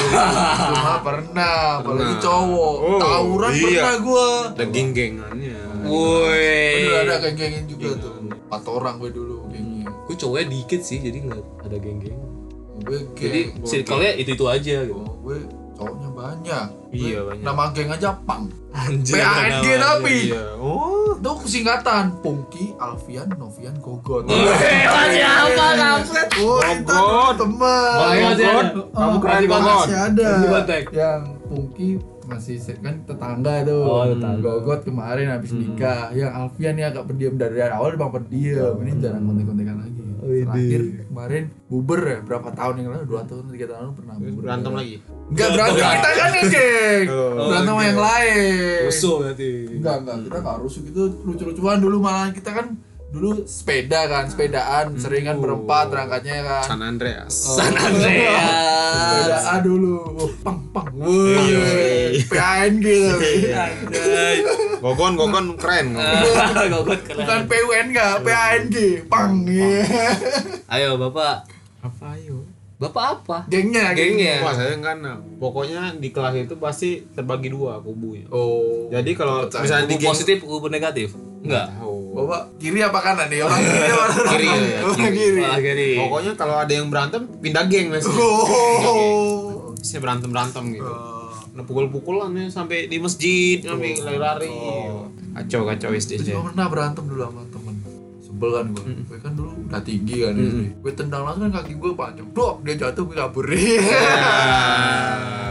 Cuma 0.70 0.94
pernah, 1.02 1.56
apalagi 1.82 2.14
Pernah. 2.14 2.22
cowok. 2.22 2.76
Oh, 2.78 3.00
Tawuran 3.00 3.50
iya. 3.50 3.62
pernah 3.64 3.96
gua. 4.04 4.28
Ada 4.54 4.64
geng-gengannya. 4.68 5.58
woi. 5.88 6.74
Dulu 6.84 6.94
ada 7.00 7.14
kayak 7.24 7.34
gengin 7.34 7.64
juga 7.66 7.88
tuh. 7.98 8.12
Empat 8.28 8.62
orang 8.68 8.94
gue 9.00 9.10
dulu 9.12 9.36
gengnya. 9.50 9.88
Gue 10.06 10.14
cowoknya 10.16 10.46
dikit 10.52 10.80
sih 10.84 10.98
jadi 11.00 11.18
nggak 11.26 11.42
ada 11.64 11.76
geng-geng. 11.80 12.20
Gue 12.86 12.98
geng 13.16 13.18
jadi 13.18 13.40
gua 13.58 13.66
circle-nya 13.66 14.10
itu 14.14 14.30
itu 14.38 14.44
aja 14.46 14.76
gitu. 14.86 14.94
Geng. 14.94 15.02
Oh, 15.08 15.14
gue 15.26 15.38
banyak. 16.18 16.66
Iya, 16.90 17.18
banyak. 17.22 17.44
Nama 17.46 17.62
geng 17.70 17.90
aja 17.94 18.10
Pang. 18.26 18.50
Anjir 18.74 19.22
PANG 19.22 19.64
tapi. 19.78 20.34
Iya. 20.34 20.44
Oh. 20.58 21.14
Itu 21.18 21.32
singkatan 21.50 22.18
Pungki, 22.22 22.74
Alfian, 22.78 23.26
Novian, 23.34 23.74
Gogot 23.82 24.26
siapa 25.10 25.66
kampret 25.74 26.28
Oh, 26.38 26.60
itu 26.62 26.94
Gogot. 26.94 27.34
teman 27.42 27.98
Masih 27.98 28.46
ada. 28.46 28.70
Kamu 28.70 28.94
Oh, 28.94 29.18
keren, 29.18 29.34
masih 29.34 29.48
Gogot. 29.50 29.66
Masih 29.66 29.98
ada. 29.98 30.30
Masih. 30.38 30.82
Yang 30.94 31.22
Pungki 31.48 31.88
masih 32.28 32.56
kan 32.60 32.94
tetangga 33.08 33.54
tuh. 33.64 33.82
Oh, 33.82 34.04
tetangga. 34.06 34.42
Gogot 34.42 34.80
kemarin 34.86 35.26
habis 35.32 35.50
nikah. 35.54 36.14
Yang 36.14 36.30
Alfian 36.38 36.72
nih 36.78 36.84
agak 36.86 37.04
pendiam 37.08 37.34
dari 37.34 37.58
awal 37.66 37.94
dia 37.94 37.98
bang 37.98 38.12
pendiam. 38.14 38.74
Ini 38.78 38.90
jarang 39.02 39.22
kontek-kontekan 39.26 39.76
lagi 39.82 40.00
Terakhir 40.18 40.82
kemarin 41.06 41.42
buber 41.70 42.00
ya 42.02 42.18
berapa 42.26 42.48
tahun 42.52 42.74
yang 42.82 42.88
lalu? 42.90 43.04
Dua 43.06 43.22
tahun 43.24 43.44
tiga 43.54 43.66
tahun 43.70 43.80
lalu 43.86 43.94
pernah 43.94 44.14
buber. 44.18 44.42
Berantem 44.42 44.72
lagi. 44.74 44.94
Enggak 45.28 45.48
berantem 45.54 45.84
kita 45.84 46.10
kan 46.10 46.28
nih 46.30 46.44
geng. 46.50 47.06
Oh, 47.08 47.46
Berantem 47.48 47.72
sama 47.72 47.82
yang 47.86 48.00
lain. 48.02 48.80
Rusuh 48.88 49.14
berarti. 49.22 49.50
Enggak, 49.78 49.96
enggak, 50.02 50.16
kita 50.26 50.38
nggak 50.42 50.56
rusuh. 50.58 50.80
Gitu 50.82 51.02
lucu-lucuan 51.22 51.78
dulu 51.78 51.96
malah 52.02 52.28
kita 52.34 52.50
kan 52.50 52.66
dulu 53.08 53.48
sepeda 53.48 54.04
kan, 54.04 54.28
sepedaan 54.28 54.92
sering 55.00 55.24
kan 55.24 55.40
berempat 55.40 55.88
berangkatnya 55.88 56.44
kan. 56.44 56.64
San 56.68 56.80
Andreas. 56.84 57.32
San 57.32 57.72
Andreas. 57.72 58.44
Sepedaan 58.92 59.60
dulu. 59.64 59.96
Oh, 60.20 60.30
pang 60.44 60.60
pang. 60.76 60.92
Iya. 60.92 61.58
Woi, 61.64 62.20
PANG 62.28 62.84
tapi. 62.84 63.32
Gogon, 64.84 65.12
gogon 65.16 65.46
keren. 65.56 65.96
Gogon. 65.96 67.00
Keren. 67.00 67.16
Bukan 67.24 67.40
PUN 67.48 67.86
enggak, 67.96 68.14
PANG. 68.20 68.76
Pang. 69.08 69.32
Iya. 69.48 69.88
Ayo 70.68 71.00
Bapak. 71.00 71.48
Apa 71.80 72.12
ayo? 72.20 72.44
Bapak 72.78 73.04
apa? 73.10 73.38
Gengnya, 73.50 73.90
Gengnya. 73.90 74.38
Wah 74.44 74.54
saya 74.54 74.78
nah. 74.78 75.18
Pokoknya 75.42 75.98
di 75.98 76.14
kelas 76.14 76.46
itu 76.46 76.54
pasti 76.62 77.02
terbagi 77.10 77.50
dua 77.50 77.82
kubunya. 77.82 78.30
Oh. 78.30 78.86
Jadi 78.86 79.18
kalau 79.18 79.50
misalnya 79.50 79.90
di 79.90 79.98
geng 79.98 80.14
positif, 80.14 80.46
kubu 80.46 80.70
negatif? 80.70 81.10
Enggak. 81.42 81.74
tahu. 81.74 81.97
Bapak 82.18 82.42
kiri 82.58 82.80
apa 82.80 82.98
kanan 82.98 83.26
nih? 83.28 83.40
Orang 83.40 83.60
kiri 83.60 83.86
apa 83.86 84.02
orang 84.04 84.18
Kiri, 84.28 84.46
ya, 84.46 84.80
Oh, 84.82 84.92
kiri. 84.92 85.14
kiri. 85.14 85.40
Malah 85.40 85.60
kiri. 85.60 85.90
Pokoknya 85.96 86.32
kalau 86.34 86.56
ada 86.56 86.72
yang 86.72 86.88
berantem 86.88 87.22
pindah 87.38 87.64
geng 87.66 87.86
mas. 87.88 88.04
Oh. 88.04 89.70
Saya 89.78 90.02
berantem 90.02 90.28
berantem 90.28 90.64
gitu. 90.72 90.84
Oh. 90.84 91.30
Ada 91.54 91.62
pukul-pukulan 91.62 92.30
ya 92.34 92.46
sampai 92.48 92.86
di 92.86 92.98
masjid 92.98 93.58
sampai 93.60 93.94
lari-lari. 93.96 94.50
Kacau 95.34 95.62
kacau 95.64 95.90
SD 95.92 96.18
Gue 96.24 96.42
pernah 96.44 96.66
berantem 96.66 97.06
dulu 97.06 97.22
sama 97.22 97.42
temen 97.48 97.74
sebel 98.18 98.50
kan 98.52 98.66
gue 98.70 98.84
gue 99.02 99.18
kan 99.18 99.32
dulu 99.32 99.50
udah 99.66 99.80
tinggi 99.80 100.20
kan 100.20 100.34
gue 100.76 100.92
tendang 100.92 101.24
langsung 101.24 101.48
kan 101.48 101.58
kaki 101.58 101.74
gue 101.74 101.90
panjang 101.96 102.28
dok 102.30 102.60
dia 102.60 102.76
jatuh 102.76 103.02
gue 103.02 103.16
kabur 103.16 103.46
gue 103.48 103.58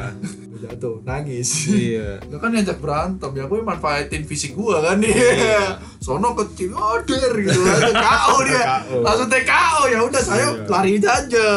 jatuh 0.67 0.99
nangis. 1.07 1.71
Iya. 1.71 2.19
Dia 2.29 2.37
kan 2.37 2.51
ngajak 2.51 2.77
berantem 2.83 3.31
ya 3.33 3.43
gue 3.47 3.59
manfaatin 3.63 4.23
fisik 4.27 4.53
gue 4.53 4.77
kan 4.77 4.99
dia. 4.99 5.79
Sono 6.03 6.35
kecil 6.35 6.75
oder 6.75 7.33
gitu. 7.33 7.59
Langsung 7.63 7.95
KO 7.95 8.35
dia. 8.47 8.63
Langsung 8.99 9.29
TKO 9.31 9.81
ya 9.87 9.99
udah 10.03 10.21
saya 10.21 10.47
lari 10.67 10.99
aja. 10.99 11.47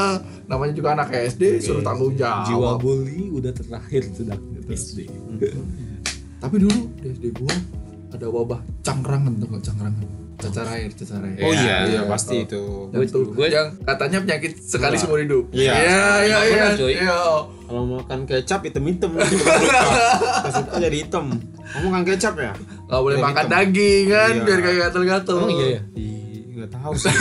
Namanya 0.46 0.72
juga 0.74 0.88
anak 0.98 1.14
SD 1.14 1.62
suruh 1.62 1.82
tanggung 1.82 2.14
jawab. 2.14 2.46
Jiwa 2.46 2.70
bully 2.78 3.30
udah 3.34 3.50
terakhir 3.54 4.06
sudah 4.14 4.38
SD. 4.70 5.10
tapi 6.40 6.56
dulu 6.56 6.88
di 7.04 7.12
SD 7.12 7.24
gue 7.36 7.54
ada 8.10 8.26
wabah 8.26 8.60
cangkrangan 8.80 9.32
tuh 9.34 9.46
nggak 9.46 9.64
cangkrangan 9.64 10.06
cacar 10.36 10.66
air 10.68 10.88
cacar 10.90 11.20
air 11.20 11.36
Oh 11.38 11.52
iya, 11.52 11.60
Iya, 11.60 11.76
iya 11.86 12.00
pasti 12.04 12.42
itu. 12.42 12.88
yang, 12.88 13.04
tuh, 13.06 13.28
gue- 13.28 13.50
yang 13.50 13.68
katanya 13.78 14.18
penyakit 14.20 14.52
sekali 14.58 14.96
seumur 14.96 15.20
hidup 15.20 15.44
Iya. 15.50 15.72
iya 15.74 16.04
iya 16.22 16.38
iya 16.42 16.66
iya 16.80 17.18
Kalau 17.62 17.84
makan 17.86 18.24
kecap 18.24 18.60
bukan 19.06 19.60
luka. 19.62 19.80
Pas 20.42 20.54
luka 20.56 20.76
jadi 20.80 20.96
hitam. 20.98 21.30
Kamu 21.70 21.86
makan 21.86 22.04
kecap 22.04 22.34
ya? 22.36 22.52
nggak 22.82 22.98
boleh 22.98 23.14
Biar 23.14 23.26
makan 23.26 23.44
hitam. 23.44 23.54
daging 23.54 24.04
kan 24.08 24.32
Iya. 24.32 24.42
biar 24.42 24.58
kayak 24.60 24.78
gatel-gatel 24.80 25.36
Emang 25.38 25.50
iya 25.52 25.68
ya? 25.68 25.82
Nggak 26.50 26.70
tahu 26.72 26.92
sih. 26.94 27.14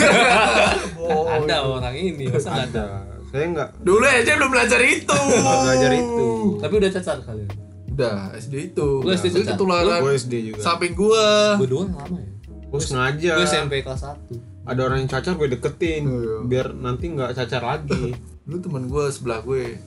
Oh, 1.00 1.26
Ada 1.26 1.56
orang 1.60 1.94
ini, 1.94 2.24
masa 2.24 2.50
ada? 2.56 2.64
Ada. 2.64 2.84
Saya 3.26 3.44
nggak 3.48 3.68
dulu 3.80 4.02
aja 4.02 4.32
belum 4.32 4.48
belajar 4.48 4.80
itu 4.80 5.18
belajar 5.60 5.90
itu. 5.92 6.28
Tapi 6.56 6.72
udah 6.76 6.90
cacar 6.90 7.18
kalian. 7.20 7.50
Udah 7.90 8.32
SD 8.32 8.54
itu 8.70 8.88
Lu 8.98 9.10
SD 9.10 9.26
Itu 9.32 9.42
ketularan 9.44 9.98
Gue 9.98 10.14
SD 10.14 10.34
juga. 10.46 10.60
samping 10.60 10.92
gua 10.92 11.56
Gue 11.56 11.66
doang 11.66 11.90
lama 11.90 12.16
ya. 12.16 12.30
Gue 12.64 12.80
sengaja. 12.80 13.32
Gue 13.34 13.44
SMP 13.44 13.72
kelas 13.80 14.02
1 14.04 14.62
Ada 14.62 14.80
orang 14.82 14.98
yang 14.98 15.10
cacar 15.10 15.34
gue 15.34 15.48
deketin, 15.48 16.02
Iya. 16.04 16.34
biar 16.42 16.66
nanti 16.72 17.08
nggak 17.08 17.34
cacar 17.34 17.62
lagi. 17.62 18.14
dulu 18.44 18.56
temen 18.60 18.84
gua 18.86 19.06
sebelah 19.06 19.40
gue 19.40 19.78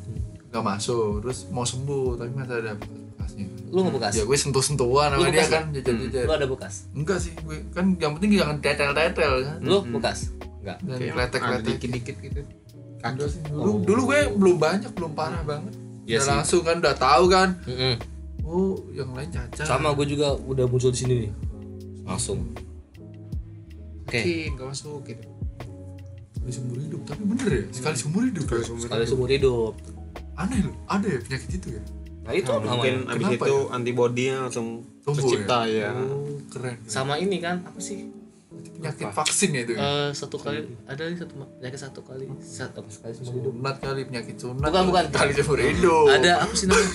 nggak 0.46 0.63
masuk 0.63 1.20
terus 1.20 1.48
mau 1.48 1.63
sembuh 1.63 2.16
tapi 2.16 2.32
masih 2.32 2.56
ada 2.56 2.72
bekasnya 2.76 3.48
Lu 3.68 3.82
nggak 3.82 3.96
bekas? 3.98 4.12
ya 4.13 4.24
gue 4.24 4.38
sentuh-sentuhan 4.38 5.08
Lu 5.12 5.20
sama 5.20 5.32
dia 5.32 5.46
kan 5.46 5.63
jajan-jajan 5.70 6.24
Lu 6.24 6.34
ada 6.34 6.48
bekas? 6.48 6.74
enggak 6.94 7.18
sih 7.20 7.34
gue 7.36 7.58
kan 7.72 7.86
yang 7.98 8.13
penting 8.13 8.30
jangan 8.36 8.56
tetel-tetel 8.60 9.34
kan 9.42 9.58
Lu 9.60 9.78
bekas? 9.89 10.30
Enggak. 10.60 10.78
dan 10.82 10.98
kletek-kletek 11.02 11.74
dikit-dikit 11.74 12.16
gitu. 12.22 12.42
Sih, 13.26 13.42
dulu 13.46 13.84
dulu 13.84 14.02
gue 14.08 14.20
belum 14.32 14.56
banyak 14.58 14.92
belum 14.92 15.12
parah 15.12 15.44
banget 15.44 15.76
Iya 16.04 16.18
udah 16.18 16.22
sih. 16.22 16.32
langsung 16.34 16.62
kan 16.62 16.76
udah 16.78 16.96
tahu 16.96 17.24
kan 17.28 17.50
Mm-mm. 17.63 17.96
oh 18.44 18.76
yang 18.92 19.10
lain 19.12 19.30
cacat 19.30 19.63
Sama 19.63 19.92
gue 19.94 20.06
juga 20.06 20.36
udah 20.36 20.66
muncul 20.66 20.89
di 20.89 21.00
sini 21.00 21.13
nih. 21.22 21.32
Langsung. 22.04 22.44
Oke. 24.04 24.20
Oke, 24.20 24.34
nggak 24.52 24.68
masuk 24.68 25.00
gitu. 25.06 25.26
sekali 26.36 26.52
seumur 26.52 26.78
hidup 26.78 27.02
tapi 27.08 27.24
bener 27.24 27.48
ya 27.50 27.63
sekali 27.72 27.96
seumur 27.96 28.22
hidup 28.22 28.46
ya? 28.46 28.60
Sekali 28.76 29.04
seumur 29.06 29.30
hidup. 29.30 29.74
aneh 30.34 30.60
loh 30.60 30.76
ada 30.86 31.06
ya 31.06 31.20
penyakit 31.20 31.50
itu 31.56 31.70
ya 31.72 31.84
Nah 32.24 32.32
itu 32.32 32.48
Mungkin 32.50 33.04
namanya. 33.04 33.13
abis 33.16 33.28
itu 33.38 33.56
antibodinya 33.70 34.36
langsung 34.44 34.68
Tumbuh 35.02 35.24
tercipta 35.24 35.68
ya. 35.68 35.92
oh 35.92 36.39
keren 36.48 36.76
Sama 36.84 37.16
ini 37.16 37.38
kan 37.38 37.60
apa 37.62 37.76
sih? 37.78 38.08
Penyakit 38.74 39.08
vaksin 39.10 39.50
ya 39.52 39.62
itu 39.63 39.72
ya 39.74 39.80
Eh 39.80 40.10
satu 40.12 40.36
kali 40.36 40.60
ada 40.84 41.04
nih 41.04 41.18
satu 41.18 41.34
penyakit 41.58 41.80
satu 41.80 42.00
kali 42.02 42.26
satu 42.38 42.78
apa 42.80 42.89
sekali 42.89 43.12
seumur 43.13 43.34
hidup. 43.39 43.54
sunat 43.54 43.76
kali 43.80 44.02
penyakit 44.04 44.36
sunat 44.36 44.63
Bukan, 44.66 44.84
bukan. 44.88 45.04
sekali 45.08 45.32
seumur 45.34 45.60
hidup 45.60 46.06
Ada 46.10 46.32
apa 46.42 46.54
sih 46.54 46.66
namanya? 46.68 46.92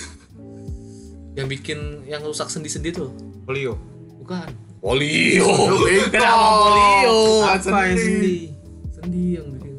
Yang 1.35 1.47
bikin 1.55 1.79
yang 2.05 2.21
rusak 2.21 2.49
sendi-sendi 2.49 2.91
tuh. 2.91 3.15
Polio. 3.45 3.79
Bukan. 4.19 4.49
Polio. 4.79 5.47
Kenapa 6.11 6.47
polio? 6.61 7.19
Apa 7.47 7.79
yang 7.87 7.97
sendi? 7.97 8.37
Sendi 8.91 9.25
yang 9.35 9.47
bikin 9.55 9.73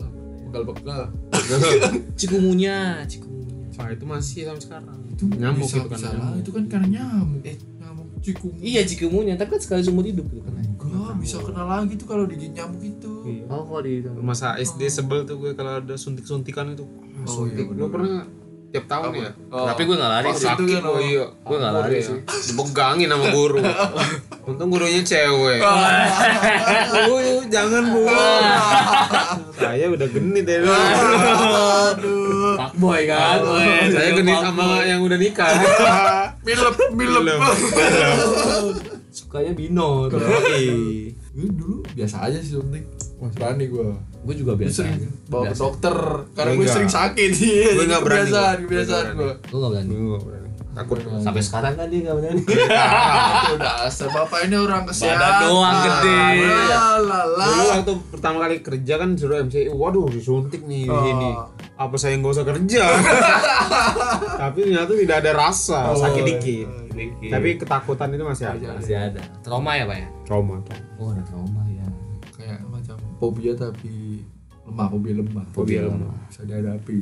bekal-bekal 0.47 1.01
cikumunya, 2.19 3.05
cikumunya. 3.05 3.57
Wah 3.75 3.89
itu 3.89 4.03
masih 4.03 4.39
sampai 4.45 4.59
sekarang. 4.61 4.97
itu 5.09 5.23
nyamuk 5.35 5.67
bisa, 5.67 5.77
itu 5.77 5.89
kan. 5.91 5.99
bisa 5.99 6.09
itu 6.35 6.49
kan 6.49 6.63
karena 6.65 6.87
nyamuk 6.89 7.41
eh 7.43 7.55
nyamuk 7.75 8.07
cikum 8.19 8.51
Iya 8.55 8.81
cikumunya, 8.83 9.33
tapi 9.35 9.49
kan 9.51 9.61
sekali 9.61 9.81
seumur 9.83 10.03
hidup 10.03 10.25
gitu 10.27 10.41
kan. 10.41 10.53
Enggak 10.89 11.15
bisa 11.17 11.35
kena 11.39 11.63
lagi 11.63 11.93
tuh 11.95 12.07
kalau 12.07 12.23
digigit 12.25 12.53
nyamuk 12.53 12.81
itu 12.81 13.11
Iya. 13.19 13.43
Oh 13.47 13.61
kok 13.61 13.79
di 13.85 13.93
Masa 14.19 14.57
SD 14.57 14.81
sebel 14.89 15.21
tuh 15.23 15.37
gue 15.37 15.51
kalau 15.53 15.77
ada 15.77 15.93
suntik-suntikan 15.93 16.73
itu. 16.73 16.85
Oh, 17.21 17.45
suntik. 17.45 17.67
iya, 17.67 17.77
Lu 17.77 17.87
pernah 17.87 18.25
tiap 18.69 18.85
tahun 18.85 19.11
ya? 19.17 19.31
Oh. 19.49 19.65
Tapi 19.65 19.81
gue 19.83 19.95
gak 19.97 20.11
lari 20.11 20.27
itu 20.29 20.45
kan, 20.45 20.83
oh 20.85 20.97
iya. 20.97 21.25
Gue 21.41 21.57
nggak 21.57 21.73
Ampun 21.73 21.83
lari 21.85 21.97
ya. 21.97 22.05
sih. 22.05 22.17
Dipegangin 22.49 23.07
sama 23.09 23.25
guru. 23.29 23.57
Untung 24.49 24.69
gurunya 24.73 25.01
cewek. 25.05 25.61
Bu, 27.05 27.15
jangan 27.53 27.83
bu. 27.93 28.01
Saya 29.53 29.85
udah 29.93 30.07
genit 30.09 30.45
ya. 30.47 30.57
aduh 30.65 32.57
Pak 32.57 32.71
boy 32.81 33.01
kan. 33.05 33.37
Saya 33.93 34.09
genit 34.17 34.37
sama 34.41 34.81
yang 34.85 35.05
udah 35.05 35.17
nikah. 35.21 35.53
milep 36.45 36.75
milep 36.97 37.39
Sukanya 39.19 39.51
bino. 39.51 40.07
Yoi. 40.07 41.11
Gue 41.29 41.49
dulu 41.49 41.83
biasa 41.89 42.23
aja 42.23 42.37
sih 42.37 42.55
suntik 42.55 42.87
Wah 43.15 43.27
berani 43.29 43.67
gue 43.67 43.83
Gue 44.21 44.33
juga 44.33 44.55
biasa. 44.55 44.81
sering 44.81 44.95
bawa 45.27 45.43
ke 45.45 45.55
dokter 45.55 45.95
Karena 46.31 46.51
Gue 46.53 46.65
sering 46.65 46.87
sakit 46.89 47.29
Iya, 47.33 47.69
Gue 47.73 47.85
nggak 47.89 48.01
berani, 48.01 48.23
Kebiasaan, 48.25 48.55
gue. 48.55 48.63
kebiasaan 48.65 49.05
Gue 49.05 49.15
gue 49.19 49.27
nggak 49.27 49.37
Gue 49.45 49.59
gak 49.59 49.71
berani. 49.71 49.91
Gue 49.93 50.19
nggak. 50.69 50.85
Takut. 50.85 50.97
Sampai 51.19 51.41
sekarang 51.41 51.73
kan 51.73 51.85
dia 51.85 51.99
gak 52.03 52.15
berani. 52.15 52.41
Udah 53.55 53.73
asal 53.83 54.07
bapak 54.09 54.45
ini 54.45 54.55
orang 54.55 54.85
kesehatan 54.85 55.17
Badan 55.17 55.41
doang 55.43 55.77
gede. 55.81 56.19
Lala 56.69 57.21
Dulu 57.25 57.63
waktu 57.69 57.93
pertama 58.09 58.37
kali 58.39 58.55
kerja 58.59 58.93
kan 58.95 59.09
suruh 59.13 59.41
MCI, 59.41 59.69
waduh 59.69 60.07
disuntik 60.07 60.61
nih 60.63 60.85
di 60.85 60.91
Oh. 60.91 61.01
sini. 61.01 61.29
Apa 61.75 61.95
saya 61.95 62.15
nggak 62.15 62.33
usah 62.33 62.45
kerja? 62.45 62.83
Tapi 64.41 64.57
ternyata 64.63 64.91
tidak 64.93 65.17
ada 65.19 65.31
rasa, 65.33 65.79
Oh. 65.89 65.97
sakit 65.97 66.23
dikit. 66.23 66.67
Dikit. 66.91 67.29
Tapi 67.29 67.49
ketakutan 67.55 68.11
itu 68.11 68.23
masih 68.23 68.45
ada. 68.47 68.67
masih 68.75 68.95
ada. 68.95 69.21
Trauma 69.39 69.71
ya 69.73 69.83
pak 69.83 69.97
ya? 69.97 70.07
Trauma 70.23 70.55
tuh. 70.61 70.77
Oh 70.97 71.09
ada 71.09 71.23
trauma 71.23 71.63
ya. 71.67 71.87
Kayak 72.35 72.59
macam 72.65 72.95
fobia 73.17 73.53
tapi 73.53 74.23
lemah, 74.63 74.87
fobia 74.87 75.13
lemah 75.15 75.45
Fobia 75.49 75.81
lemah. 75.83 76.13
Bisa 76.27 76.41
dihadapi 76.43 76.99